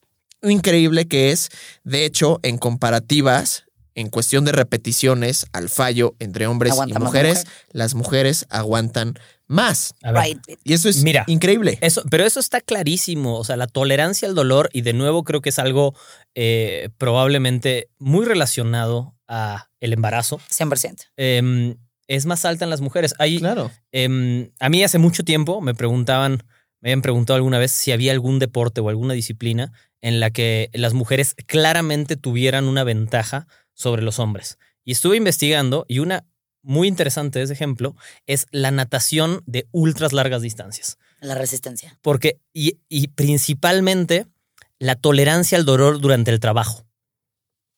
[0.42, 1.50] increíble que es,
[1.86, 3.64] de hecho, en comparativas,
[3.96, 7.54] en cuestión de repeticiones al fallo entre hombres Aguanta y mujeres, mujer.
[7.72, 9.18] las mujeres aguantan
[9.54, 9.94] más.
[10.02, 10.40] Right.
[10.64, 11.78] Y eso es Mira, increíble.
[11.82, 13.38] Eso, pero eso está clarísimo.
[13.38, 15.94] O sea, la tolerancia al dolor, y de nuevo creo que es algo
[16.36, 21.04] eh, probablemente muy relacionado a el embarazo, 100%.
[21.18, 21.76] em,
[22.08, 23.14] es más alta en las mujeres.
[23.20, 23.72] Hay, Claro.
[23.92, 26.44] em, a mí hace mucho tiempo me preguntaban,
[26.82, 30.70] me habían preguntado alguna vez si había algún deporte o alguna disciplina en la que
[30.74, 34.58] las mujeres claramente tuvieran una ventaja sobre los hombres.
[34.84, 36.26] Y estuve investigando y una
[36.64, 37.96] muy interesante de ese ejemplo
[38.26, 42.00] es la natación de ultras largas distancias La resistencia.
[42.02, 44.26] porque y, y principalmente
[44.80, 46.86] la tolerancia al dolor durante el trabajo.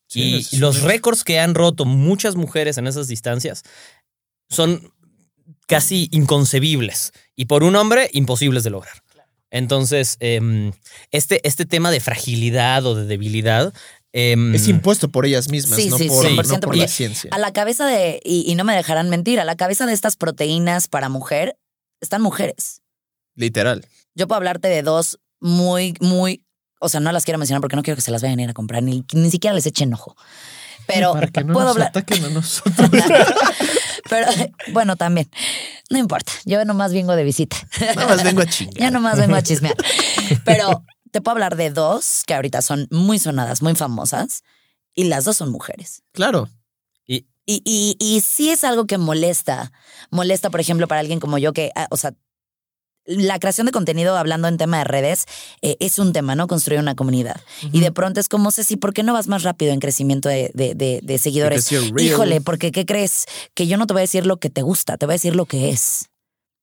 [0.08, 3.64] Sí, y los récords que han roto muchas mujeres en esas distancias
[4.48, 4.92] son
[5.66, 9.02] casi inconcebibles y por un hombre imposibles de lograr.
[9.50, 10.72] Entonces, em,
[11.12, 13.72] este, este tema de fragilidad o de debilidad
[14.18, 17.28] Em, Es impuesto por ellas mismas, Sí, no, sí, por, no 100% por la ciencia.
[17.34, 20.16] A la cabeza de, y, y no me dejarán mentir, a la cabeza de estas
[20.16, 21.58] proteínas para mujer
[22.00, 22.80] están mujeres.
[23.34, 23.86] Literal.
[24.14, 26.42] Yo puedo hablarte de dos muy, muy,
[26.80, 28.48] o sea, no las quiero mencionar porque no quiero que se las vayan a ir
[28.50, 30.16] a comprar, ni, ni siquiera les echen ojo.
[30.86, 31.88] Pero Para que no puedo nos hablar.
[31.88, 32.88] ataquen a nosotros.
[34.08, 34.28] Pero
[34.72, 35.28] bueno, también.
[35.90, 36.32] No importa.
[36.44, 37.56] Yo nomás vengo de visita.
[37.94, 38.74] Nada más vengo a chingar.
[38.82, 39.74] Yo nomás vengo a chismear.
[40.44, 44.42] Pero te puedo hablar de dos que ahorita son muy sonadas, muy famosas,
[44.94, 46.02] y las dos son mujeres.
[46.12, 46.48] Claro.
[47.06, 49.72] y, Y, y, y sí es algo que molesta.
[50.10, 52.12] Molesta, por ejemplo, para alguien como yo que, ah, o sea,
[53.08, 55.26] la creación de contenido hablando en tema de redes
[55.62, 56.48] eh, es un tema, ¿no?
[56.48, 57.40] Construir una comunidad.
[57.72, 60.50] Y de pronto es como, Ceci, ¿por qué no vas más rápido en crecimiento de,
[60.54, 61.66] de, de- de seguidores?
[62.04, 63.26] Híjole, porque ¿qué crees?
[63.54, 65.36] Que yo no te voy a decir lo que te gusta, te voy a decir
[65.36, 66.08] lo que es.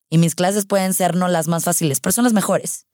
[0.09, 2.87] Y mis clases pueden ser no las más fáciles, pero son las mejores.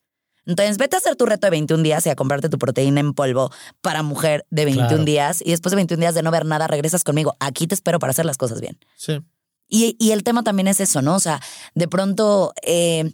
[0.45, 3.13] Entonces, vete a hacer tu reto de 21 días y a comprarte tu proteína en
[3.13, 5.04] polvo para mujer de 21 Claro.
[5.06, 5.41] días.
[5.45, 7.36] Y después de 21 días de no ver nada, regresas conmigo.
[7.39, 8.78] Aquí te espero para hacer las cosas bien.
[8.95, 9.19] Sí.
[9.67, 11.15] Y, y el tema también es eso, ¿no?
[11.15, 11.39] O sea,
[11.75, 13.12] de pronto eh,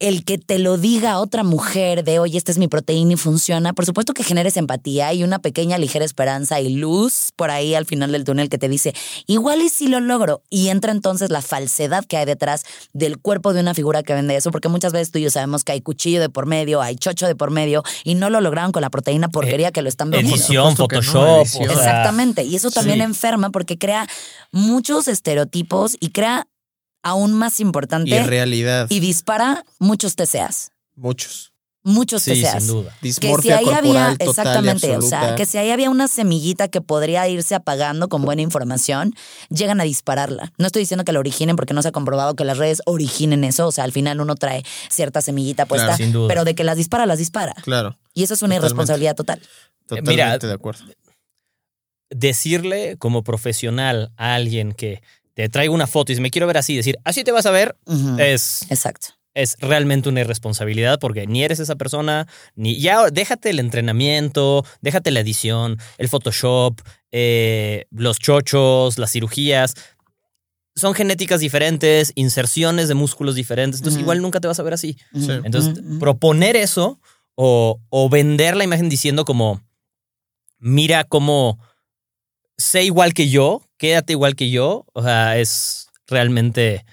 [0.00, 3.74] el que te lo diga otra mujer de, oye, esta es mi proteína y funciona,
[3.74, 7.84] por supuesto que generes empatía y una pequeña ligera esperanza y luz por ahí al
[7.84, 8.94] final del túnel que te dice,
[9.26, 10.42] igual y si lo logro.
[10.48, 14.34] Y entra entonces la falsedad que hay detrás del cuerpo de una figura que vende
[14.34, 16.96] eso, porque muchas veces tú y yo sabemos que hay cuchillo de por medio, hay
[16.96, 20.10] chocho de por medio y no lo lograron con la proteína porquería que lo están
[20.10, 20.36] vendiendo.
[20.36, 21.40] Edición, no, Photoshop.
[21.42, 21.70] edición.
[21.70, 22.42] Exactamente.
[22.44, 23.02] Y eso también sí.
[23.02, 24.06] enferma porque crea
[24.50, 26.46] muchos estereotipos y crea
[27.02, 30.70] aún más importante Y en realidad, y dispara muchos TCAs.
[30.96, 31.48] muchos.
[31.82, 32.62] Muchos Sí, TCAs.
[32.64, 32.90] sin duda.
[33.00, 36.68] Que si Dismorfia ahí había, total exactamente, o sea, que si ahí había una semillita
[36.68, 39.14] que podría irse apagando con buena información,
[39.48, 40.52] llegan a dispararla.
[40.58, 43.44] No estoy diciendo que la originen porque no se ha comprobado que las redes originen
[43.44, 46.28] eso, o sea, al final uno trae cierta semillita puesta, Claro, sin duda.
[46.28, 47.54] pero de que las dispara, las dispara.
[47.62, 47.96] Claro.
[48.12, 48.66] Y eso es una Totalmente.
[48.66, 49.40] irresponsabilidad total.
[49.86, 50.84] Totalmente mira, de acuerdo.
[52.10, 55.02] decirle como profesional a alguien que
[55.40, 57.50] te traigo una foto y si me quiero ver así, decir, así te vas a
[57.50, 57.76] ver,
[58.18, 59.08] es, Exacto.
[59.32, 62.26] es realmente una irresponsabilidad porque ni eres esa persona,
[62.56, 69.74] ni ya déjate el entrenamiento, déjate la edición, el Photoshop, eh, los chochos, las cirugías.
[70.76, 74.96] Son genéticas diferentes, inserciones de músculos diferentes, entonces igual nunca te vas a ver así.
[75.12, 77.00] Entonces, proponer eso
[77.34, 79.62] o, o vender la imagen diciendo como,
[80.58, 81.58] mira cómo
[82.60, 86.84] sé igual que yo, quédate igual que yo, o sea, es realmente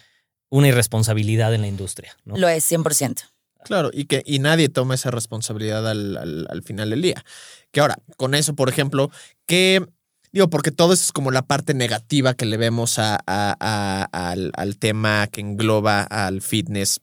[0.49, 2.15] una irresponsabilidad en la industria.
[2.25, 2.37] ¿no?
[2.37, 3.21] Lo es 100%.
[3.65, 7.23] Claro, y que y nadie toma esa responsabilidad al, al- al final del día.
[7.71, 9.11] Que ahora, con eso, por ejemplo,
[9.45, 9.85] que
[10.31, 14.29] digo, porque todo eso es como la parte negativa que le vemos a, a- a-
[14.31, 17.01] al, al tema que engloba al fitness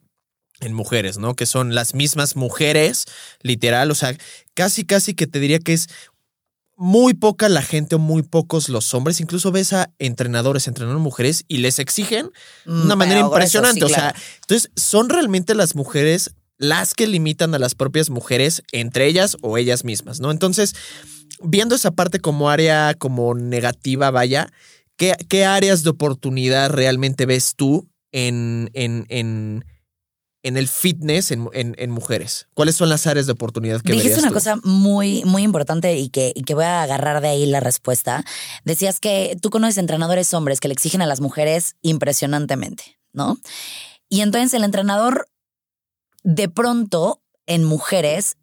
[0.60, 1.34] en mujeres, ¿no?
[1.34, 3.04] Que son las mismas mujeres,
[3.42, 4.16] literal, o sea,
[4.54, 5.88] casi, casi que te diría que es
[6.76, 11.44] muy poca la gente o muy pocos los hombres, incluso ves a entrenadores entrenando mujeres
[11.48, 12.30] y les exigen
[12.64, 13.84] de una Mm, manera impresionante.
[13.84, 19.06] o sea, entonces son realmente las mujeres las que limitan a las propias mujeres entre
[19.06, 20.30] ellas o ellas mismas, ¿no?
[20.30, 20.74] Entonces,
[21.42, 24.48] viendo esa parte como área como negativa, vaya,
[24.96, 29.64] ¿qué, qué áreas de oportunidad realmente ves tú en, en, en,
[30.44, 32.46] en el fitness en, en- en mujeres?
[32.54, 34.34] ¿Cuáles son las áreas de oportunidad que Dijiste una tú?
[34.34, 38.24] cosa muy, muy importante y que, y que voy a agarrar de ahí la respuesta.
[38.64, 43.38] Decías que tú conoces entrenadores hombres que le exigen a las mujeres impresionantemente, ¿no?
[44.08, 45.26] Y entonces el entrenador,
[46.22, 48.36] de pronto, en mujeres,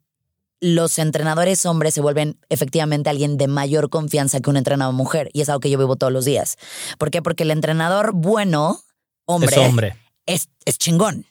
[0.59, 5.29] los entrenadores hombres se vuelven efectivamente alguien de mayor confianza que un entrenador mujer.
[5.33, 6.57] Y es algo que yo vivo todos los días.
[6.99, 7.21] ¿Por qué?
[7.21, 8.79] Porque el entrenador bueno,
[9.25, 9.95] hombre, es hombre.
[10.27, 11.25] es, es chingón.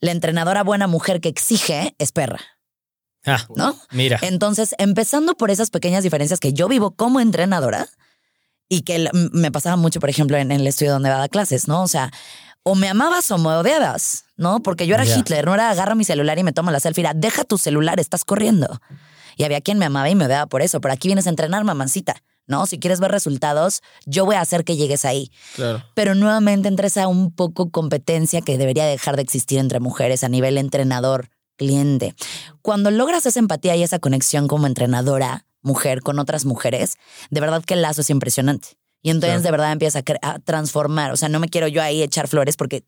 [0.00, 2.40] La entrenadora buena mujer que exige es perra,
[3.26, 3.76] Ah, ¿no?
[3.90, 4.18] mira.
[4.22, 7.88] Entonces, empezando por esas pequeñas diferencias que yo vivo como entrenadora
[8.68, 11.82] y que me pasaba mucho, por ejemplo, en, en el estudio donde daba clases, ¿no?
[11.82, 12.10] O sea,
[12.62, 14.60] o me amabas o me odiabas, ¿no?
[14.62, 15.04] Porque yo era.
[15.04, 17.98] Hitler, no era agarra mi celular y me tomo la selfie, era deja tu celular,
[17.98, 18.80] estás corriendo.
[19.36, 21.64] Y había quien me amaba y me odiaba por eso, pero aquí vienes a entrenar,
[21.64, 22.66] mamancita, ¿no?
[22.66, 25.84] Si quieres ver resultados, yo voy a hacer que llegues ahí Claro.
[25.94, 30.28] pero nuevamente entra esa un poco competencia que debería dejar de existir entre mujeres a
[30.28, 32.14] nivel entrenador cliente.
[32.62, 36.96] Cuando logras esa empatía y esa conexión como entrenadora mujer con otras mujeres,
[37.30, 38.68] de verdad que el lazo es impresionante.
[39.02, 39.42] Y entonces Claro.
[39.42, 41.12] de verdad empieza a, a transformar.
[41.12, 42.84] O sea, no me quiero yo ahí echar flores porque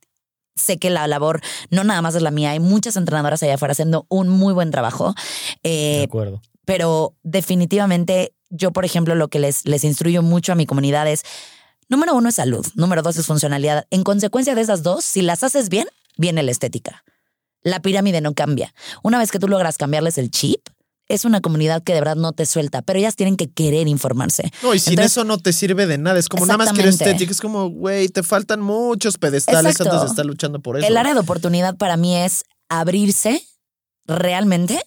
[0.56, 2.50] sé que la labor no nada más es la mía.
[2.50, 5.14] Hay muchas entrenadoras allá afuera haciendo un muy buen trabajo.
[5.62, 6.40] De Eh, acuerdo.
[6.64, 11.22] pero definitivamente yo, por ejemplo, lo que les, les instruyo mucho a mi comunidad es,
[11.88, 13.86] número uno es salud, número dos es funcionalidad.
[13.90, 15.86] En consecuencia de esas dos, si las haces bien,
[16.16, 17.04] viene la estética.
[17.62, 18.74] La pirámide no cambia.
[19.02, 20.60] Una vez que tú logras cambiarles el chip,
[21.08, 24.52] es una comunidad que de verdad no te suelta, pero ellas tienen que querer informarse.
[24.62, 26.18] No, y sin Entonces- eso no te sirve de nada.
[26.18, 27.32] Es como nada más quiero estética.
[27.32, 29.92] Es como, güey, te faltan muchos pedestales Exacto.
[29.92, 30.86] antes de estar luchando por eso.
[30.86, 33.44] El área de oportunidad para mí es abrirse
[34.06, 34.80] realmente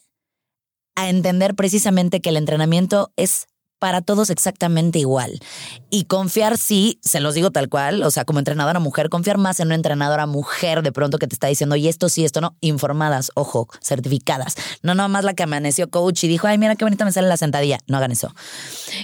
[0.96, 3.48] a entender precisamente que el entrenamiento es
[3.84, 5.42] para todos exactamente igual.
[5.90, 9.60] Y confiar, sí, se los digo tal cual, o sea, como entrenadora mujer, confiar más
[9.60, 12.56] en una entrenadora mujer de pronto que te está diciendo, y esto sí, esto no,
[12.62, 14.56] informadas, ojo, certificadas.
[14.84, 17.36] No nomás la que amaneció coach y dijo, ay, mira qué bonita me sale la
[17.36, 17.78] sentadilla.
[17.86, 18.34] No hagan eso.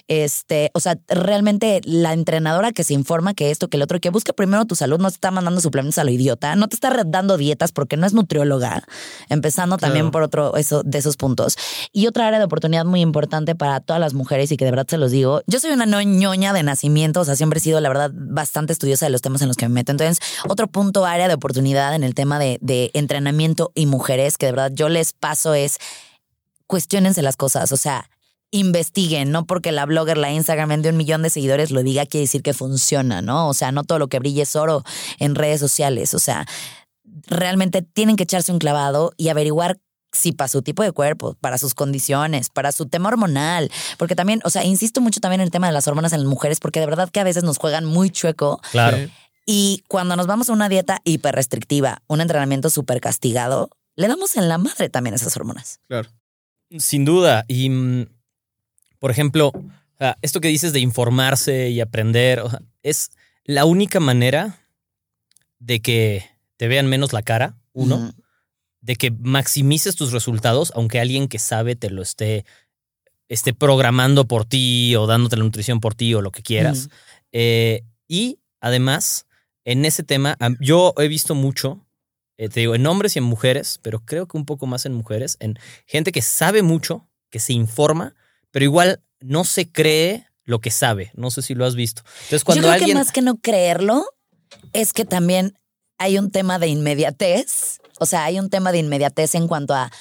[0.08, 4.12] Este, o sea, realmente la entrenadora que se informa que esto, que el otro, que
[4.12, 7.04] busca primero tu salud, no te está mandando suplementos a lo idiota, no te está
[7.06, 8.82] dando dietas porque no es nutrióloga,
[9.28, 11.58] empezando también por otro eso, de esos puntos.
[11.92, 14.88] Y otra área de oportunidad muy importante para todas las mujeres y que de verdad
[14.88, 17.89] se los digo, yo soy una ñoña de nacimiento, o sea, siempre he sido la
[17.89, 19.91] verdad bastante estudiosa de los temas en los que me meto.
[19.91, 24.45] Entonces, otro punto, área de oportunidad en el tema de, de entrenamiento y mujeres, que
[24.45, 25.79] de verdad yo les paso es
[26.67, 28.12] cuestionense las cosas, o sea,
[28.51, 32.25] investiguen, no porque la blogger, la Instagram de un millón de seguidores lo diga, quiere
[32.25, 33.49] decir que funciona, ¿no?
[33.49, 34.84] O sea, no todo lo que brille es oro
[35.17, 36.45] en redes sociales, o sea,
[37.25, 39.79] realmente tienen que echarse un clavado y averiguar
[40.12, 44.41] si para su tipo de cuerpo, para sus condiciones, para su tema hormonal, porque también,
[44.43, 46.80] o sea, insisto mucho también en el tema de las hormonas en las mujeres, porque
[46.80, 48.98] de verdad que a veces nos juegan muy chueco Claro.
[49.52, 54.38] Y cuando nos vamos a una dieta hiper restrictiva, un entrenamiento súper castigado, le damos
[54.38, 55.80] en la madre también esas hormonas.
[55.88, 56.10] Claro.
[56.78, 57.45] Sin duda.
[57.48, 58.06] Y, mm,
[59.00, 59.52] por ejemplo,
[60.22, 63.10] esto que dices de informarse y aprender, o sea, es
[63.43, 64.60] la única manera
[65.58, 68.13] de que te vean menos la cara, uno.
[68.89, 72.43] De que maximices tus resultados, aunque alguien que sabe te lo esté,
[73.28, 76.89] esté programando por ti o dándote la nutrición por ti o lo que quieras.
[77.32, 79.28] Eh, y además,
[79.63, 81.86] en ese tema, yo he visto mucho,
[82.39, 84.95] eh, te digo, en hombres y en mujeres, pero creo que un poco más en
[84.95, 88.15] mujeres, en gente que sabe mucho, que se informa,
[88.49, 91.12] pero igual no se cree lo que sabe.
[91.13, 92.02] No sé si lo has visto.
[92.23, 92.97] Entonces, cuando Yo creo alguien.
[92.97, 94.04] que más que no creerlo,
[94.73, 95.60] es que también
[95.99, 97.82] hay un tema de inmediatez.
[97.99, 99.91] O sea, hay un tema de inmediatez en cuanto a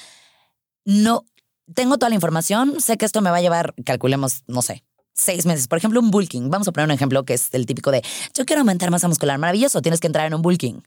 [0.85, 1.25] no
[1.73, 4.83] tengo toda la información, sé que esto me va a llevar, calculemos, no sé,
[5.13, 5.67] seis meses.
[5.67, 6.49] Por ejemplo, un bulking.
[6.49, 8.01] Vamos a poner un ejemplo que es el típico de
[8.33, 9.37] yo quiero aumentar masa muscular.
[9.37, 10.81] Maravilloso, tienes que entrar en un bulking.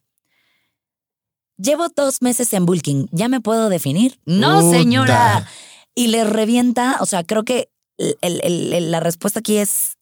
[1.59, 3.09] Llevo dos meses en bulking.
[3.13, 4.19] ¿Ya me puedo definir?
[4.25, 5.47] No, señora.
[5.95, 6.97] Y le revienta.
[7.01, 9.99] O sea, creo que el- el- el- la respuesta aquí es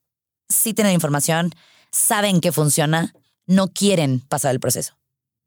[0.48, 1.52] sí tienen información,
[1.92, 3.12] saben que funciona,
[3.46, 4.94] no quieren pasar el proceso.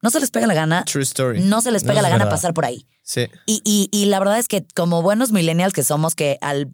[0.04, 1.42] No se les pega la gana, True story.
[1.42, 2.32] no se les pega la gana verdad.
[2.38, 2.86] pasar por ahí.
[3.02, 3.28] Sí.
[3.48, 6.72] Y, y- y la verdad es que como buenos millennials que somos, que al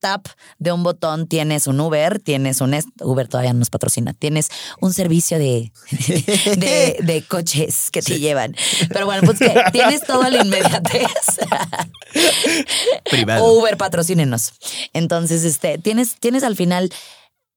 [0.00, 0.26] tap
[0.58, 2.74] de un botón tienes un Uber, tienes un...
[3.00, 4.48] Uber todavía no nos patrocina, tienes
[4.80, 5.72] un servicio de,
[6.56, 8.56] de, de coches que te llevan.
[8.88, 11.06] Pero bueno, pues que tienes todo la inmediatez.
[13.10, 13.44] Privado.
[13.52, 14.52] Uber, patrocínenos.
[14.92, 16.90] Entonces, este, tienes, tienes al final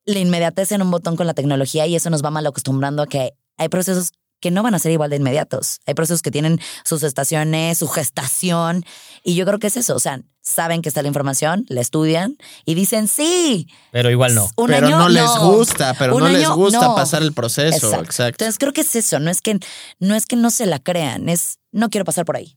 [0.05, 3.07] la inmediatez en un botón con la tecnología y eso nos va mal acostumbrando a
[3.07, 4.11] que hay procesos
[4.45, 5.79] que no van a ser igual de inmediatos.
[5.87, 8.85] Hay procesos que tienen sus estaciones, su gestación.
[9.23, 9.95] Y yo creo que es eso.
[9.95, 14.47] O sea, saben que está la información, la estudian y dicen, sí, Pero igual no.
[14.55, 16.93] un pero año no les gusta, pero Un no les gusta no.
[16.95, 17.87] pasar el proceso.
[17.87, 18.03] Exacto.
[18.05, 18.43] Exacto.
[18.43, 19.19] Entonces creo que es eso.
[19.19, 19.57] No es que
[19.99, 22.55] no, es que no se la crean, es no quiero pasar por ahí.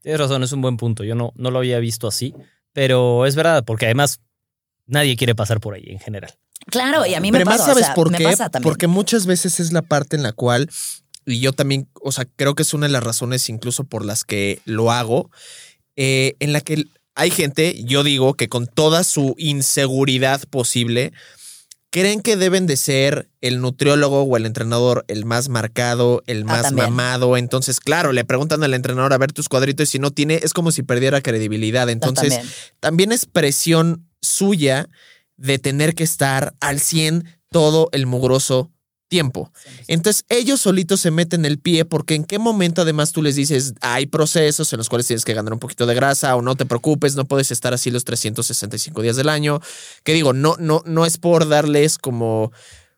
[0.00, 1.04] Tienes razón, es un buen punto.
[1.04, 2.34] Yo no, no lo había visto así,
[2.72, 4.20] pero es verdad, porque además
[4.86, 6.32] nadie quiere pasar por ahí en general.
[6.68, 7.58] Claro, y a mí me Pero pasa.
[7.58, 8.24] más sabes o sea, por me qué?
[8.24, 8.68] pasa también.
[8.68, 10.68] Porque muchas veces es la parte en la cual,
[11.26, 14.24] y yo también, o sea, creo que es una de las razones incluso por las
[14.24, 15.30] que lo hago,
[15.96, 16.84] eh, en la que
[17.14, 21.12] hay gente, yo digo, que con toda su inseguridad posible,
[21.90, 26.44] creen que deben de ser el nutriólogo o el entrenador el más marcado, el Ah,
[26.44, 27.36] más mamado.
[27.38, 30.52] Entonces, claro, le preguntan al entrenador a ver tus cuadritos y si no tiene, es
[30.52, 31.86] como si perdiera credibilidad.
[31.86, 32.52] No, Entonces, también.
[32.80, 34.88] también es presión suya
[35.38, 38.70] de tener que estar al 100 todo el mugroso
[39.08, 39.52] tiempo.
[39.88, 43.74] Entonces ellos solitos se meten el pie porque en qué momento además tú les dices
[43.80, 46.66] hay procesos en los cuales tienes que ganar un poquito de grasa o no te
[46.66, 49.60] preocupes, no puedes estar así los 365 días del año.
[50.02, 52.52] Que digo, no, no, no es por darles como,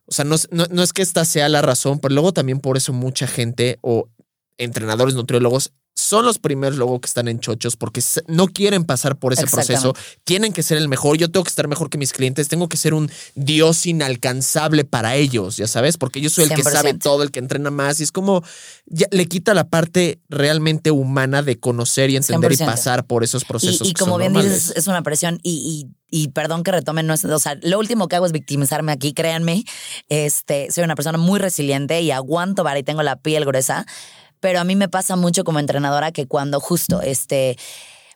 [0.07, 2.76] o sea, no, no, no es que esta sea la razón, pero luego también por
[2.76, 4.09] eso mucha gente o
[4.57, 9.32] entrenadores nutriólogos son los primeros luego que están en chochos porque no quieren pasar por
[9.32, 12.46] ese proceso tienen que ser el mejor, yo tengo que estar mejor que mis clientes,
[12.46, 16.62] tengo que ser un dios inalcanzable para ellos, ya sabes, porque yo soy el que
[16.62, 16.70] 100%.
[16.70, 18.44] sabe todo, el que entrena más y es como
[18.86, 22.66] ya le quita la parte realmente humana de conocer y entender y 100%.
[22.66, 23.88] pasar por esos Y, procesos.
[23.88, 24.66] y que como son bien normales.
[24.66, 27.78] dices, es una presión y, y, y perdón que retomen, no es, o sea, lo
[27.78, 29.64] último que hago es victimizarme aquí, créanme,
[30.09, 33.84] este, soy una persona muy resiliente y aguanto vara y tengo la piel gruesa,
[34.41, 37.57] pero a mí me pasa mucho como entrenadora que cuando justo, este,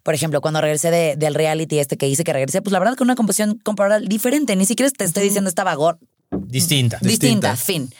[0.02, 2.96] por ejemplo, cuando regresé de, del reality este que hice que regresé, pues la verdad
[2.96, 4.56] con una composición corporal diferente.
[4.56, 5.98] Ni siquiera te estoy diciendo estaba gor
[6.30, 6.98] Distinta.
[7.02, 7.56] distinta, Distinta.
[7.56, 7.92] fin.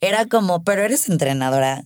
[0.00, 1.84] Era como, pero eres entrenadora.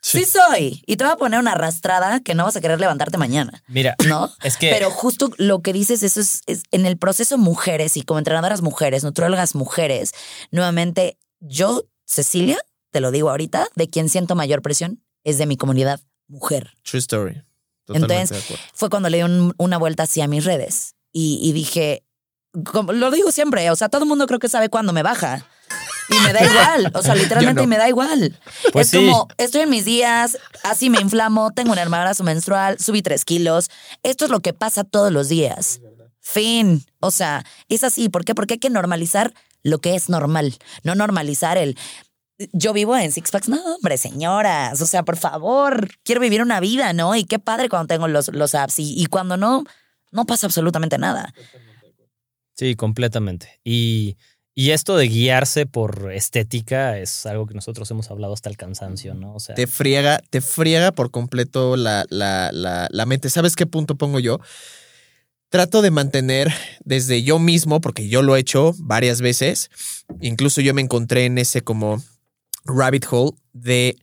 [0.00, 0.24] Sí.
[0.24, 0.82] soy.
[0.86, 3.62] Y te voy a poner una arrastrada que no vas a querer levantarte mañana.
[3.66, 4.30] Mira, ¿No?
[4.42, 8.02] es que Pero justo lo que dices, eso es, es en el proceso mujeres y
[8.02, 10.12] como entrenadoras mujeres, nutriólogas mujeres,
[10.52, 12.58] nuevamente, yo, Cecilia,
[12.90, 16.72] te lo digo ahorita, de quien siento mayor presión es de mi comunidad mujer.
[16.82, 17.42] True story.
[17.84, 18.58] Totalmente Entonces, de.
[18.74, 22.04] Fue cuando le di un- una vuelta así a mis redes y, y dije,
[22.72, 25.46] como lo digo siempre, o sea, todo el mundo creo que sabe cuándo me baja.
[26.10, 27.68] Y me da igual, o sea, literalmente no.
[27.68, 28.38] me da igual.
[28.72, 29.06] Pues es sí.
[29.06, 33.68] como, estoy en mis días, así me inflamo, tengo un embarazo menstrual, subí tres kilos.
[34.02, 35.80] Esto es lo que pasa todos los días.
[36.20, 36.84] Fin.
[37.00, 38.08] O sea, es así.
[38.08, 38.34] ¿Por qué?
[38.34, 41.76] Porque hay que normalizar lo que es normal, no normalizar el...
[42.52, 43.48] Yo vivo en Six Packs.
[43.48, 44.80] No, hombre, señoras.
[44.80, 47.16] O sea, por favor, quiero vivir una vida, ¿no?
[47.16, 48.78] Y qué padre cuando tengo los, los apps.
[48.78, 49.64] Y, y cuando no,
[50.12, 51.34] no pasa absolutamente nada.
[52.54, 53.60] Sí, completamente.
[53.64, 54.16] Y,
[54.54, 59.14] y esto de guiarse por estética es algo que nosotros hemos hablado hasta el cansancio,
[59.14, 59.34] ¿no?
[59.34, 63.30] O sea, Te friega, te friega por completo la, la, la, la mente.
[63.30, 64.40] ¿Sabes qué punto pongo yo?
[65.50, 66.52] Trato de mantener
[66.84, 69.70] desde yo mismo, porque yo lo he hecho varias veces,
[70.20, 72.02] incluso yo me encontré en ese como
[72.68, 73.96] rabbit hole de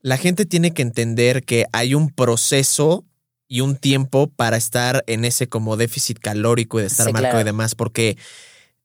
[0.00, 3.04] la gente tiene que entender que hay un proceso
[3.48, 7.32] y un tiempo para estar en ese como déficit calórico y de estar Sí, marcado
[7.32, 7.40] claro.
[7.42, 8.16] y demás, porque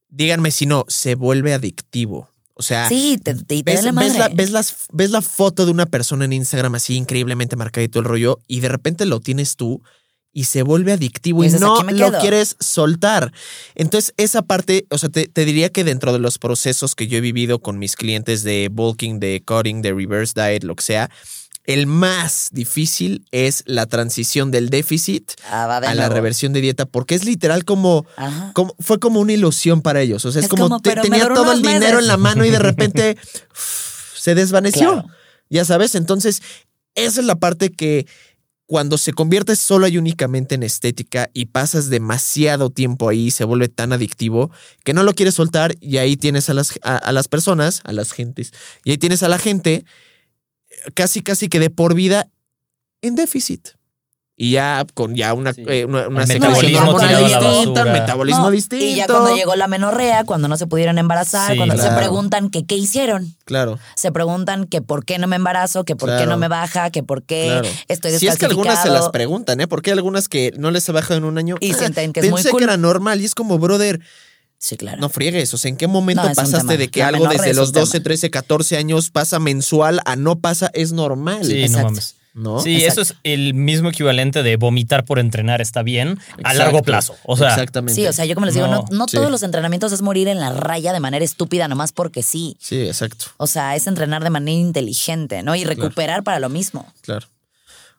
[0.09, 2.29] díganme si no, se vuelve adictivo.
[2.55, 5.21] O sea, Sí, te, te, te da ¿Ves, la ves la, ves las- ves la
[5.21, 8.69] foto de una persona en Instagram así increíblemente marcada y todo el rollo y de
[8.69, 9.81] repente lo tienes tú
[10.33, 12.19] y se vuelve adictivo y, dices, no "Aquí me lo quedo".
[12.21, 13.31] quieres soltar.
[13.75, 17.17] Entonces, esa parte, o sea, te, te diría que dentro de los procesos que yo
[17.19, 21.09] he vivido con mis clientes de bulking, de cutting, de reverse diet, lo que sea,
[21.65, 26.85] el más difícil es la transición del déficit Ah, de a la reversión de dieta,
[26.85, 28.05] porque es literal como
[28.53, 30.25] como- fue como una ilusión para ellos.
[30.25, 32.49] O sea, es, Es como, como, te- tenía todo el dinero en la mano y
[32.49, 33.17] de repente
[34.15, 34.93] se desvaneció.
[34.93, 35.07] Claro.
[35.49, 36.41] Ya sabes, entonces
[36.95, 38.07] esa es la parte que
[38.65, 43.67] cuando se convierte solo y únicamente en estética y pasas demasiado tiempo ahí, se vuelve
[43.67, 44.51] tan adictivo
[44.83, 48.11] que no lo quieres soltar y ahí tienes a las, a, las personas, a las
[48.11, 48.53] gentes,
[48.83, 49.85] y ahí tienes a la gente
[50.69, 52.29] eh, casi, casi que de por vida
[53.01, 53.69] en déficit.
[54.43, 55.63] Y ya con ya una, Sí.
[55.67, 57.93] eh, una, una metabolismo distinta, basura.
[57.93, 58.83] metabolismo No, distinto.
[58.85, 62.49] Y ya cuando llegó la menorrea, cuando no se pudieron embarazar, Sí, cuando se preguntan
[62.49, 63.35] que qué hicieron.
[63.45, 63.79] Claro.
[63.95, 67.03] Se preguntan que por qué no me embarazo, que por qué no me baja, que
[67.03, 67.69] por qué Claro.
[67.87, 69.67] estoy Si es que algunas se las preguntan, ¿eh?
[69.67, 71.55] Porque hay algunas que no les ha bajado en un año.
[71.61, 72.59] Y Ah, sienten que es muy pensé cool.
[72.59, 74.01] que era normal y es como, brother,
[74.57, 74.99] Sí, claro.
[74.99, 75.53] no friegues.
[75.53, 77.73] O sea, ¿en qué momento No, pasaste de que La algo desde es los un
[77.75, 77.85] tema.
[77.85, 80.69] 12, 13, 14 años pasa mensual a no pasa?
[80.73, 81.45] Es normal.
[81.45, 81.79] sí, Exacto.
[81.79, 82.15] no mames.
[82.35, 82.59] ¿No?
[82.59, 83.01] Sí, Exacto.
[83.01, 87.15] eso es el mismo equivalente de vomitar por entrenar está bien a largo plazo.
[87.25, 87.93] O sea, Exactamente.
[88.01, 89.17] Sí, o sea, yo como les digo, no, No, no sí.
[89.17, 92.57] todos los entrenamientos es morir en la raya de manera estúpida nomás porque sí.
[92.59, 93.25] Sí, exacto.
[93.37, 95.55] O sea, es entrenar de manera inteligente, ¿no?
[95.55, 96.91] Y recuperar para lo mismo.
[97.01, 97.27] Claro.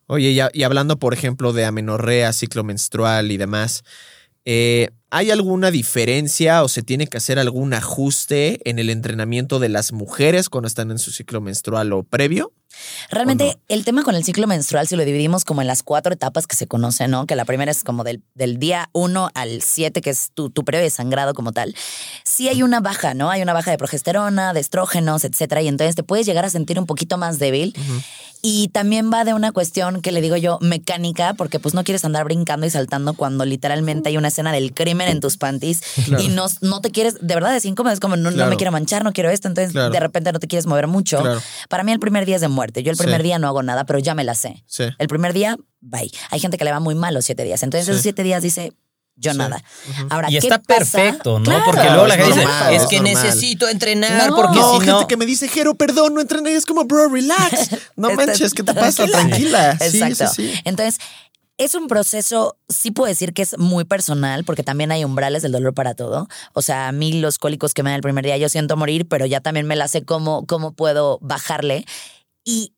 [0.09, 3.85] Oye, y, a- y hablando, por ejemplo, de amenorrea, ciclo menstrual y demás,
[4.45, 9.69] eh, ¿hay alguna diferencia o se tiene que hacer algún ajuste en el entrenamiento de
[9.69, 12.53] las mujeres cuando están en su ciclo menstrual o previo?
[13.11, 16.49] Realmente el tema con el ciclo menstrual, si lo dividimos como en las cuatro etapas
[16.49, 17.27] que se conocen, ¿no?
[17.27, 20.65] Que la primera es como del, del día 1 al 7, que es tu, tu
[20.65, 21.77] periodo de sangrado como tal.
[22.25, 23.31] Sí hay una baja, ¿no?
[23.31, 25.62] Hay una baja de progesterona, de estrógenos, etcétera.
[25.62, 27.73] Y entonces te puedes llegar a sentir un poquito más débil.
[28.47, 32.05] Y también va de una cuestión que le digo yo mecánica, porque pues no quieres
[32.05, 35.80] andar brincando y saltando cuando literalmente hay una escena del crimen en tus panties
[36.18, 39.05] y no, no te quieres, de verdad es incómodo, es como no, me quiero manchar,
[39.05, 39.90] no quiero esto, entonces Claro.
[39.90, 41.20] de repente no te quieres mover mucho.
[41.20, 41.40] Claro.
[41.68, 42.82] Para mí el primer día es de muerte.
[42.82, 43.24] Yo el primer Sí.
[43.24, 44.62] día no hago nada, pero ya me la sé.
[44.66, 44.84] Sí.
[44.98, 46.11] El primer día, bye.
[46.30, 47.62] Hay gente que le va muy mal los siete días.
[47.62, 47.90] Entonces Sí.
[47.92, 48.72] esos siete días dice,
[49.16, 49.38] yo Sí.
[49.38, 49.62] nada.
[50.11, 50.98] Ahora, y ¿qué está pasa?
[50.98, 51.44] perfecto, ¿no?
[51.44, 53.14] Claro, porque luego la es gente dice, normal, es que normal.
[53.24, 54.34] necesito entrenar No.
[54.36, 56.50] porque No, si gente que me dice, Jero, perdón, no entrené.
[56.52, 57.70] Y es como, bro, relax.
[57.96, 59.07] No manches, ¿qué te pasa?
[59.07, 59.72] tranquila.
[59.80, 60.26] Exacto.
[60.34, 60.61] sí, sí.
[60.64, 60.98] Entonces,
[61.57, 65.52] es un proceso, sí puedo decir que es muy personal, porque también hay umbrales del
[65.52, 66.28] dolor para todo.
[66.52, 69.07] O sea, a mí los cólicos que me dan el primer día, yo siento morir,
[69.09, 71.84] pero ya también me la sé cómo, cómo puedo bajarle.
[72.44, 72.74] Y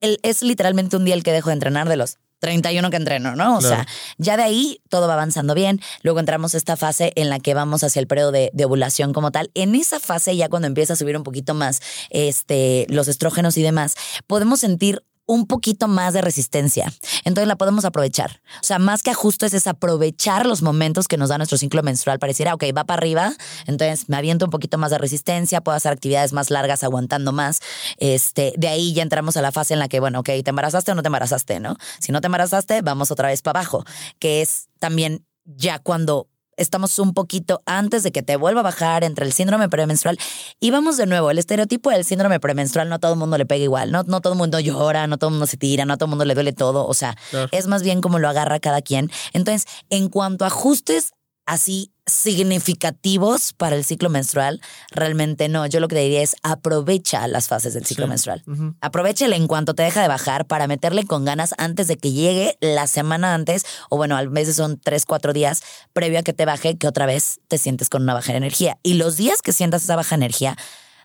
[0.00, 3.36] el- es literalmente un día el que dejo de entrenar de los 31 que entreno,
[3.36, 3.58] ¿no?
[3.58, 3.76] O Claro.
[3.76, 3.86] sea,
[4.16, 5.78] ya de ahí todo va avanzando bien.
[6.02, 9.12] Luego entramos a esta fase en la que vamos hacia el periodo de, de ovulación
[9.12, 9.50] como tal.
[9.54, 13.62] En esa fase, ya cuando empieza a subir un poquito más este, los estrógenos y
[13.62, 13.94] demás,
[14.26, 16.92] podemos sentir un poquito más de resistencia.
[17.24, 18.42] Entonces la podemos aprovechar.
[18.60, 22.18] O sea, más que ajustes es aprovechar los momentos que nos da nuestro ciclo menstrual.
[22.18, 23.32] Pareciera, ok, va para arriba,
[23.66, 27.60] entonces me aviento un poquito más de resistencia, puedo hacer actividades más largas aguantando más.
[27.98, 30.90] Este, de ahí ya entramos a la fase en la que, bueno, ok, te embarazaste
[30.90, 31.76] o no te embarazaste, ¿no?
[32.00, 33.84] Si no te embarazaste, vamos otra vez para abajo,
[34.18, 36.26] que es también ya cuando
[36.60, 40.18] estamos un poquito antes de que te vuelva a bajar entre el síndrome premenstrual.
[40.60, 43.64] Y vamos de nuevo, el estereotipo del síndrome premenstrual no todo el mundo le pega
[43.64, 46.06] igual, no, no todo el mundo llora, no todo el mundo se tira, no todo
[46.06, 47.16] el mundo le duele todo, o sea,
[47.50, 49.10] es más bien como lo agarra cada quien.
[49.32, 51.12] Entonces, en cuanto a ajustes
[51.50, 54.60] así significativos para el ciclo menstrual,
[54.92, 55.66] realmente no.
[55.66, 58.44] Yo lo que te diría es aprovecha las fases del ciclo menstrual.
[58.80, 62.56] Aprovechale en cuanto te deja de bajar para meterle con ganas antes de que llegue
[62.60, 66.44] la semana antes, o bueno, a veces son tres, cuatro días previo a que te
[66.44, 68.78] baje, que otra vez te sientes con una baja energía.
[68.84, 70.56] Y los días que sientas esa baja energía,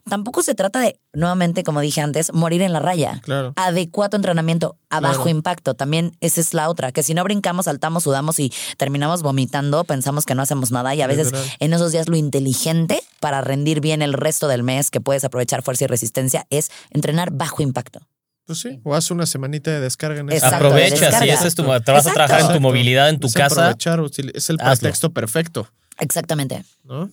[0.07, 3.19] tampoco se trata de, nuevamente, como dije antes, morir en la raya.
[3.23, 3.53] Claro.
[3.55, 5.73] Adecuado entrenamiento a bajo impacto.
[5.73, 10.25] También esa es la otra, que si no brincamos, saltamos, sudamos y terminamos vomitando, pensamos
[10.25, 14.01] que no hacemos nada y a veces en esos días lo inteligente para rendir bien
[14.01, 17.99] el resto del mes, que puedes aprovechar fuerza y resistencia, es entrenar bajo impacto.
[18.45, 21.19] Pues sí, o haz una semanita de descarga en Exacto, Aprovecha, descarga.
[21.21, 23.69] si ese es tu, te vas a trabajar en tu movilidad en tu Es casa.
[23.69, 23.99] aprovechar,
[24.35, 24.79] es el hazlo.
[24.81, 26.63] pretexto perfecto, Exactamente.
[26.83, 27.09] ¿no?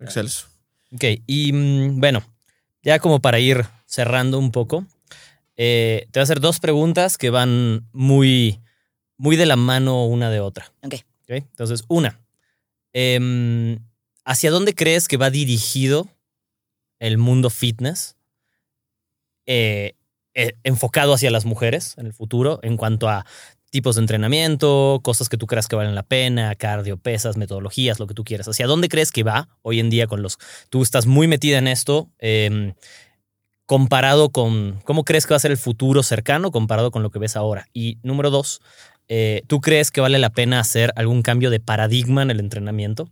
[0.00, 0.46] Excelso.
[0.94, 2.22] Ok, y mm, bueno,
[2.82, 4.86] ya como para ir cerrando un poco,
[5.56, 8.60] eh, te voy a hacer dos preguntas que van muy,
[9.16, 10.72] muy de la mano una de otra.
[10.82, 10.94] Ok.
[11.24, 12.20] Ok, Entonces, una,
[12.94, 13.78] em,
[14.24, 16.08] ¿hacia dónde crees que va dirigido
[17.00, 18.16] el mundo fitness
[19.44, 19.94] eh,
[20.34, 23.26] eh, enfocado hacia las mujeres en el futuro en cuanto a
[23.70, 28.06] tipos de entrenamiento, cosas que tú creas que valen la pena, cardio, pesas, metodologías, lo
[28.06, 28.48] que tú quieras.
[28.48, 30.38] ¿Hacia dónde crees que va hoy en día con los...
[30.70, 32.74] Tú estás muy metida en esto, em,
[33.66, 34.80] comparado con...
[34.84, 37.66] ¿Cómo crees que va a ser el futuro cercano comparado con lo que ves ahora?
[37.72, 38.60] Y número dos,
[39.08, 43.08] eh, ¿tú crees que vale la pena hacer algún cambio de paradigma en el entrenamiento?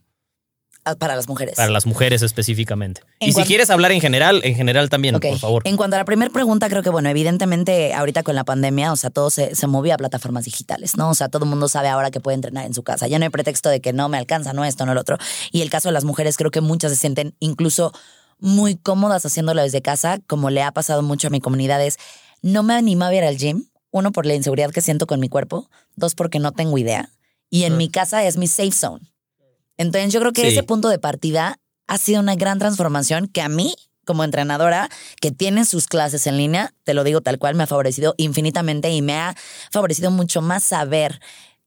[0.86, 1.56] Ah, Para las mujeres.
[1.56, 3.00] Para las mujeres específicamente.
[3.18, 5.62] En y si quieres hablar en general, en general también, por favor.
[5.64, 8.96] En cuanto a la primera pregunta, creo que, bueno, evidentemente ahorita con la pandemia, o
[8.96, 11.10] sea, todo se, se movió a plataformas digitales, ¿no?
[11.10, 13.08] O sea, todo el mundo sabe ahora que puede entrenar en su casa.
[13.08, 15.18] Ya no hay pretexto de que no me alcanza, no esto, no lo otro.
[15.50, 17.92] Y el caso de las mujeres, creo que muchas se sienten incluso
[18.38, 21.98] muy cómodas haciéndolo desde casa, como le ha pasado mucho a mi comunidad, es
[22.42, 23.66] no me animaba a ir al gym.
[23.90, 25.68] Uno, por la inseguridad que siento con mi cuerpo.
[25.96, 27.10] Dos, porque no tengo idea.
[27.50, 29.00] Y en mi casa es mi safe zone.
[29.78, 30.48] Entonces yo creo que Sí.
[30.48, 33.74] ese punto de partida ha sido una gran transformación que a mí,
[34.04, 34.88] como entrenadora,
[35.20, 38.90] que tiene sus clases en línea, te lo digo tal cual, me ha favorecido infinitamente
[38.90, 39.34] y me ha
[39.70, 41.20] favorecido mucho más saber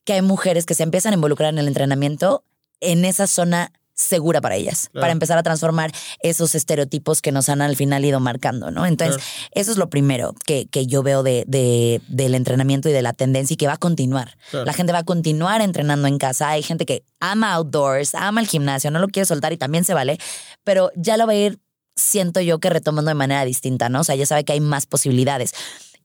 [0.06, 2.44] que hay mujeres que se empiezan a involucrar en el entrenamiento
[2.82, 5.02] en esa zona segura para ellas, Claro.
[5.04, 5.92] para empezar a transformar
[6.24, 8.86] esos estereotipos que nos han al final ido marcando, ¿no?
[8.86, 9.22] Entonces,
[9.52, 13.12] eso es lo primero que, que yo veo de, de- del entrenamiento y de la
[13.12, 14.38] tendencia y que va a continuar.
[14.52, 14.66] Claro.
[14.66, 16.50] La gente va a continuar entrenando en casa.
[16.50, 19.94] Hay gente que ama outdoors, ama el gimnasio, no lo quiere soltar y también se
[19.94, 20.18] vale,
[20.64, 21.60] pero ya lo va a ir,
[21.98, 24.00] siento yo, que retomando de manera distinta, ¿no?
[24.00, 25.52] O sea, ya sabe que hay más posibilidades.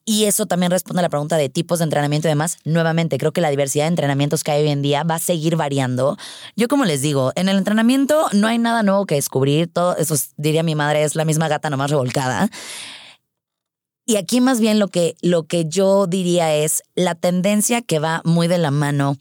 [0.07, 2.59] Y eso también responde a la pregunta de tipos de entrenamiento y demás.
[2.65, 5.57] Nuevamente, creo que la diversidad de entrenamientos que hay hoy en día va a seguir
[5.57, 6.19] variando.
[6.57, 9.73] Yo, como les digo, en el entrenamiento no hay nada nuevo que descubrir.
[9.73, 12.51] Todo eso, es- diría mi madre, es la misma gata nomás revolcada.
[14.07, 18.21] Y aquí más bien lo que, lo que yo diría es la tendencia que va
[18.25, 19.17] muy de la mano,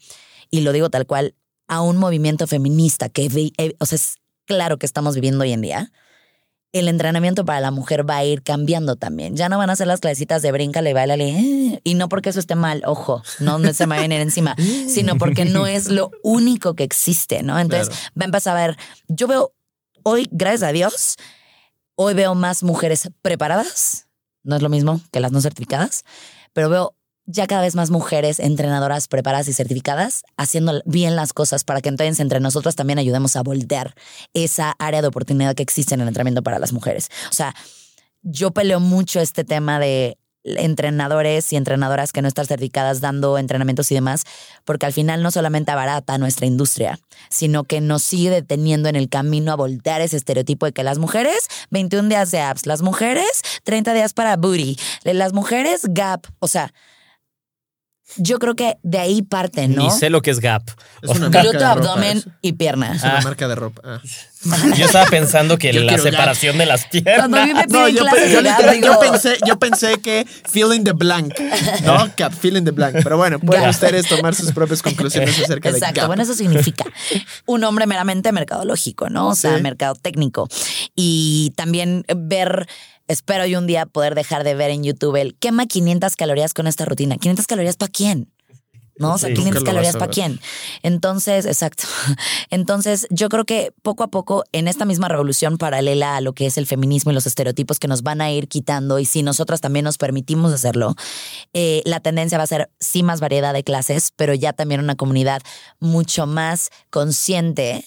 [0.50, 1.34] y lo digo tal cual,
[1.66, 5.62] a un movimiento feminista que, eh, o sea, es claro que estamos viviendo hoy en
[5.62, 5.92] día.
[6.74, 9.36] El entrenamiento para la mujer va a ir cambiando también.
[9.36, 11.28] Ya no van a ser las clasecitas de bríncale, bailale.
[11.28, 14.56] eh, Y no porque eso esté mal, ojo, no se me va a venir encima,
[14.88, 17.60] sino porque no es lo único que existe, ¿no?
[17.60, 19.54] Entonces va a empezar a ver, yo veo
[20.02, 21.14] hoy, gracias a Dios,
[21.94, 24.08] hoy veo más mujeres preparadas,
[24.42, 26.04] no es lo mismo que las no certificadas,
[26.52, 26.96] pero veo
[27.26, 31.88] ya cada vez más mujeres entrenadoras preparadas y certificadas haciendo bien las cosas para que
[31.88, 33.94] entonces entre nosotros también ayudemos a voltear
[34.34, 37.10] esa área de oportunidad que existe en el entrenamiento para las mujeres.
[37.30, 37.54] O sea,
[38.22, 43.90] yo peleo mucho este tema de entrenadores y entrenadoras que no están certificadas dando entrenamientos
[43.90, 44.24] y demás,
[44.64, 46.98] porque al final no solamente abarata nuestra industria,
[47.30, 50.98] sino que nos sigue deteniendo en el camino a voltear ese estereotipo de que las
[50.98, 56.48] mujeres, 21 días de abs, las mujeres, 30 días para booty, las mujeres, gap, o
[56.48, 56.74] sea,
[58.16, 59.82] yo creo que de ahí parte, ¿no?
[59.84, 60.62] Ni sé lo que es Gap.
[61.02, 62.94] Es una marca Glúteo, de ropa, abdomen y pierna.
[62.94, 63.22] Es una Ah.
[63.22, 63.82] marca de ropa.
[63.84, 64.00] Ah.
[64.76, 66.86] Yo estaba pensando que Yo la quiero separación de las
[67.16, 67.70] Cuando a mí me piernas.
[67.70, 70.84] No, yo, clases yo de gap, literal- yo digo, pensé, yo pensé que fill in
[70.84, 71.32] the blank,
[71.82, 72.10] ¿no?
[72.16, 72.96] Cap, fill in the blank.
[73.02, 73.70] Pero bueno, pueden Gap.
[73.72, 76.08] ustedes tomar sus propias conclusiones acerca de Exacto, Gap.
[76.08, 76.84] bueno, eso significa
[77.46, 79.28] un hombre meramente mercadológico, ¿no?
[79.28, 79.62] O sea, Sí.
[79.62, 80.46] mercado técnico.
[80.94, 82.68] Y también ver
[83.08, 86.66] espero yo un día poder dejar de ver en YouTube el quema 500 calorías con
[86.66, 87.16] esta rutina.
[87.16, 88.28] ¿500 calorías para quién?
[88.98, 89.14] ¿no?
[89.14, 89.34] O sea, Sí.
[89.34, 90.40] 500 Nunca lo calorías para quién.
[90.82, 91.84] Entonces, exacto.
[92.50, 96.46] Entonces, yo creo que poco a poco, en esta misma revolución paralela a lo que
[96.46, 99.60] es el feminismo y los estereotipos que nos van a ir quitando, y si nosotras
[99.60, 100.94] también nos permitimos hacerlo,
[101.52, 104.94] eh, la tendencia va a ser sí más variedad de clases, pero ya también una
[104.94, 105.42] comunidad
[105.80, 107.84] mucho más consciente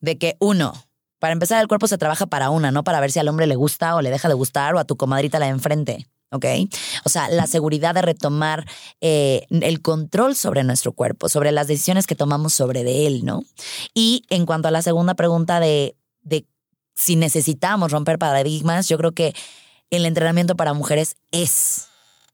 [0.00, 0.72] de que uno,
[1.20, 3.54] para empezar, el cuerpo se trabaja para una, no para ver si al hombre le
[3.54, 6.06] gusta o le deja de gustar o a tu comadrita la de enfrente.
[6.32, 6.44] ¿Ok?
[7.04, 8.64] O sea, la seguridad de retomar
[9.00, 13.42] eh, el control sobre nuestro cuerpo, sobre las decisiones que tomamos sobre de él, ¿no?
[13.94, 16.46] Y en cuanto a la segunda pregunta de, de
[16.94, 19.34] si necesitamos romper paradigmas, yo creo que
[19.90, 21.86] el entrenamiento para mujeres es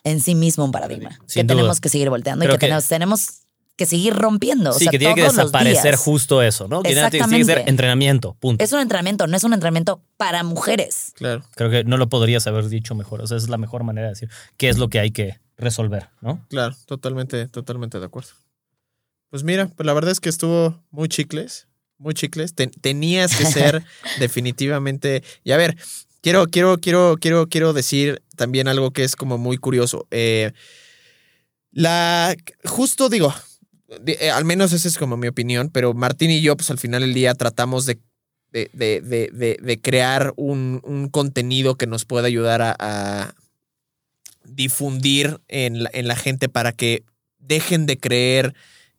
[0.04, 1.54] en sí mismo un paradigma que duda.
[1.54, 3.28] tenemos que seguir volteando y que, que- tenemos, tenemos
[3.76, 4.72] que seguir rompiendo.
[4.72, 6.82] Sí, o sea, que tiene que desaparecer justo eso, ¿no?
[6.82, 7.70] Que tiene tiene que ser Exactamente.
[7.70, 8.64] entrenamiento, punto.
[8.64, 11.12] Es un entrenamiento, no es un entrenamiento para mujeres.
[11.14, 11.44] Claro.
[11.54, 13.20] Creo que no lo podrías haber dicho mejor.
[13.20, 16.08] O sea, es la mejor manera de decir qué es lo que hay que resolver,
[16.20, 16.44] ¿no?
[16.48, 18.30] Claro, totalmente, totalmente de acuerdo.
[19.30, 21.66] Pues mira, pues la verdad es que estuvo muy chicles,
[21.98, 22.54] muy chicles.
[22.54, 23.84] Ten- tenías que ser
[24.18, 25.22] definitivamente.
[25.44, 25.76] Y a ver,
[26.22, 30.06] quiero, quiero, quiero, quiero, quiero decir también algo que es como muy curioso.
[30.10, 30.52] Eh,
[31.72, 33.34] la, justo digo, di-
[34.06, 37.02] eh, al menos esa es como mi opinión, pero Martín y yo, pues al final
[37.02, 37.98] del día tratamos de,
[38.52, 43.34] de, de- de- crear un, un contenido que nos pueda ayudar a, a
[44.44, 47.04] difundir en la, en la gente para que
[47.38, 48.54] dejen de creer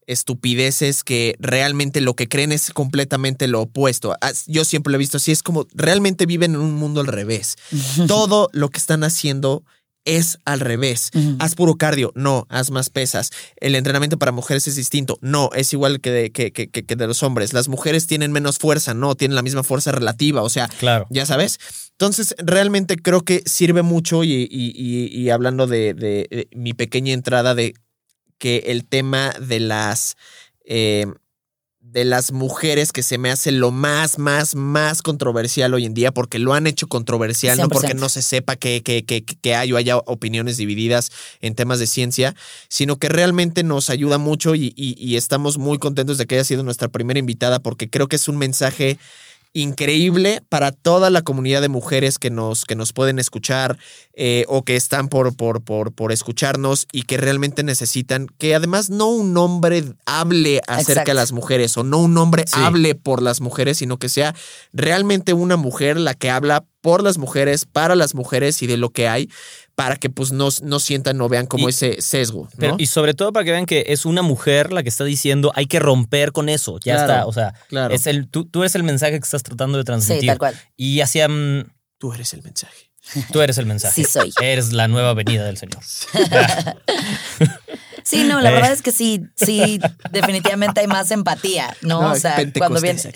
[0.06, 4.16] estupideces que realmente lo que creen es completamente lo opuesto.
[4.22, 7.08] As- Yo siempre lo he visto así, es como realmente viven en un mundo al
[7.08, 7.56] revés.
[8.08, 9.64] Todo lo que están haciendo
[10.08, 11.12] es al revés.
[11.14, 11.36] Ujú.
[11.39, 13.30] Haz puro cardio, no, haz más pesas.
[13.58, 17.08] El entrenamiento para mujeres es distinto, no, es igual que de, que, que- que- de
[17.08, 17.53] los hombres.
[17.53, 21.05] Las mujeres tienen menos fuerza, no, tienen la misma fuerza relativa, o sea, Claro.
[21.10, 21.60] ya sabes.
[21.91, 27.14] Entonces, realmente creo que sirve mucho y, y- y- y hablando de, de, mi pequeña
[27.14, 27.74] entrada de
[28.38, 30.16] que el tema de las...
[30.66, 31.05] eh,
[31.92, 36.12] de las mujeres que se me hace lo más, más, más controversial hoy en día,
[36.12, 38.00] porque lo han hecho controversial, no porque 100%.
[38.00, 41.12] no se sepa que, que, que, que hay o haya opiniones divididas
[41.42, 42.36] en temas de ciencia,
[42.68, 46.44] sino que realmente nos ayuda mucho y, y- y estamos muy contentos de que haya
[46.44, 49.00] sido nuestra primera invitada, porque creo que es un mensaje
[49.54, 53.78] increíble para toda la comunidad de mujeres que nos, que nos pueden escuchar
[54.14, 58.89] eh, o que están por, por, por, por escucharnos y que realmente necesitan que además
[58.89, 61.12] no un hombre hable acerca Exacto.
[61.12, 62.54] de las mujeres o no un hombre Sí.
[62.60, 64.36] hable por las mujeres, sino que sea
[64.74, 68.92] realmente una mujer la que habla por las mujeres, para las mujeres y de lo
[68.92, 69.30] que hay,
[69.76, 72.44] para que pues no, no sientan o vean como Y- ese sesgo.
[72.44, 72.50] ¿no?
[72.58, 75.52] Pero- y sobre todo para que vean que es una mujer la que está diciendo
[75.54, 76.80] hay que romper con eso.
[76.82, 77.26] Ya Claro, está.
[77.26, 77.94] O sea, claro.
[77.94, 80.22] es el, tú, tú eres el mensaje que estás tratando de transmitir.
[80.22, 80.56] Sí, tal cual.
[80.78, 81.66] Y hacia mm,
[81.98, 82.90] Tú eres el mensaje.
[83.34, 83.94] tú eres el mensaje.
[84.06, 84.32] Sí soy.
[84.42, 85.82] Eres la nueva venida del Señor.
[88.04, 88.54] Sí, no, la Eh.
[88.54, 89.82] verdad es que sí, sí,
[90.12, 92.02] definitivamente hay más empatía, ¿no?
[92.02, 93.02] No, o sea, cuando viene.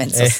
[0.00, 0.32] Eh.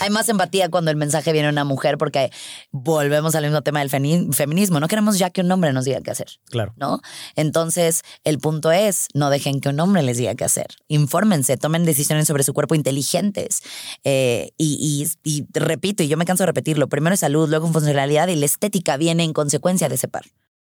[0.00, 2.30] Hay más empatía cuando el mensaje viene de una mujer, porque
[2.70, 4.80] volvemos al mismo tema del feminismo.
[4.80, 6.28] No queremos ya que un hombre nos diga qué hacer.
[6.50, 6.72] Claro.
[6.76, 7.00] ¿no?
[7.36, 10.66] Entonces, el punto es, no dejen que un hombre les diga qué hacer.
[10.88, 13.62] Infórmense, tomen decisiones sobre su cuerpo inteligentes.
[14.04, 17.70] Eh, y, y- y repito, y yo me canso de repetirlo, primero es salud, luego
[17.72, 20.24] funcionalidad y la estética viene en consecuencia de ese par.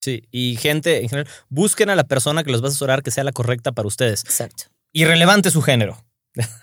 [0.02, 0.24] Sí.
[0.32, 3.24] Y gente, en general, busquen a la persona que los va a asesorar que sea
[3.24, 4.24] la correcta para ustedes.
[4.24, 4.66] Exacto.
[4.94, 6.04] Irrelevante su género.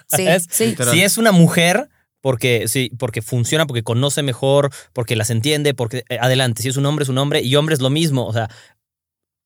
[0.09, 0.77] Sí, sí.
[0.91, 1.91] Si es una mujer,
[2.27, 6.61] porque sí, porque funciona, porque conoce mejor, porque las entiende, porque eh, adelante.
[6.61, 8.27] Si es un hombre, es un hombre, y hombre es lo mismo.
[8.27, 8.51] O sea,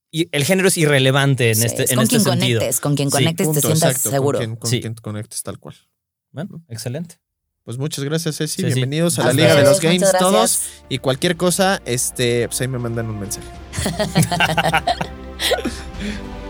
[0.09, 2.59] y el género es irrelevante en Sí, este, es en con este quien sentido.
[2.59, 4.39] conectes, con quien Sí, conectes te Punto, sientas exacto, seguro.
[4.39, 4.81] Con quien, con Sí.
[4.81, 5.75] quien conectes tal cual.
[6.31, 7.19] Bueno, excelente.
[7.61, 8.63] Pues muchas gracias, Ceci.
[8.63, 10.61] Bienvenidos a A la Liga de los Games todos.
[10.89, 13.45] Y cualquier cosa, este, pues ahí me mandan un mensaje.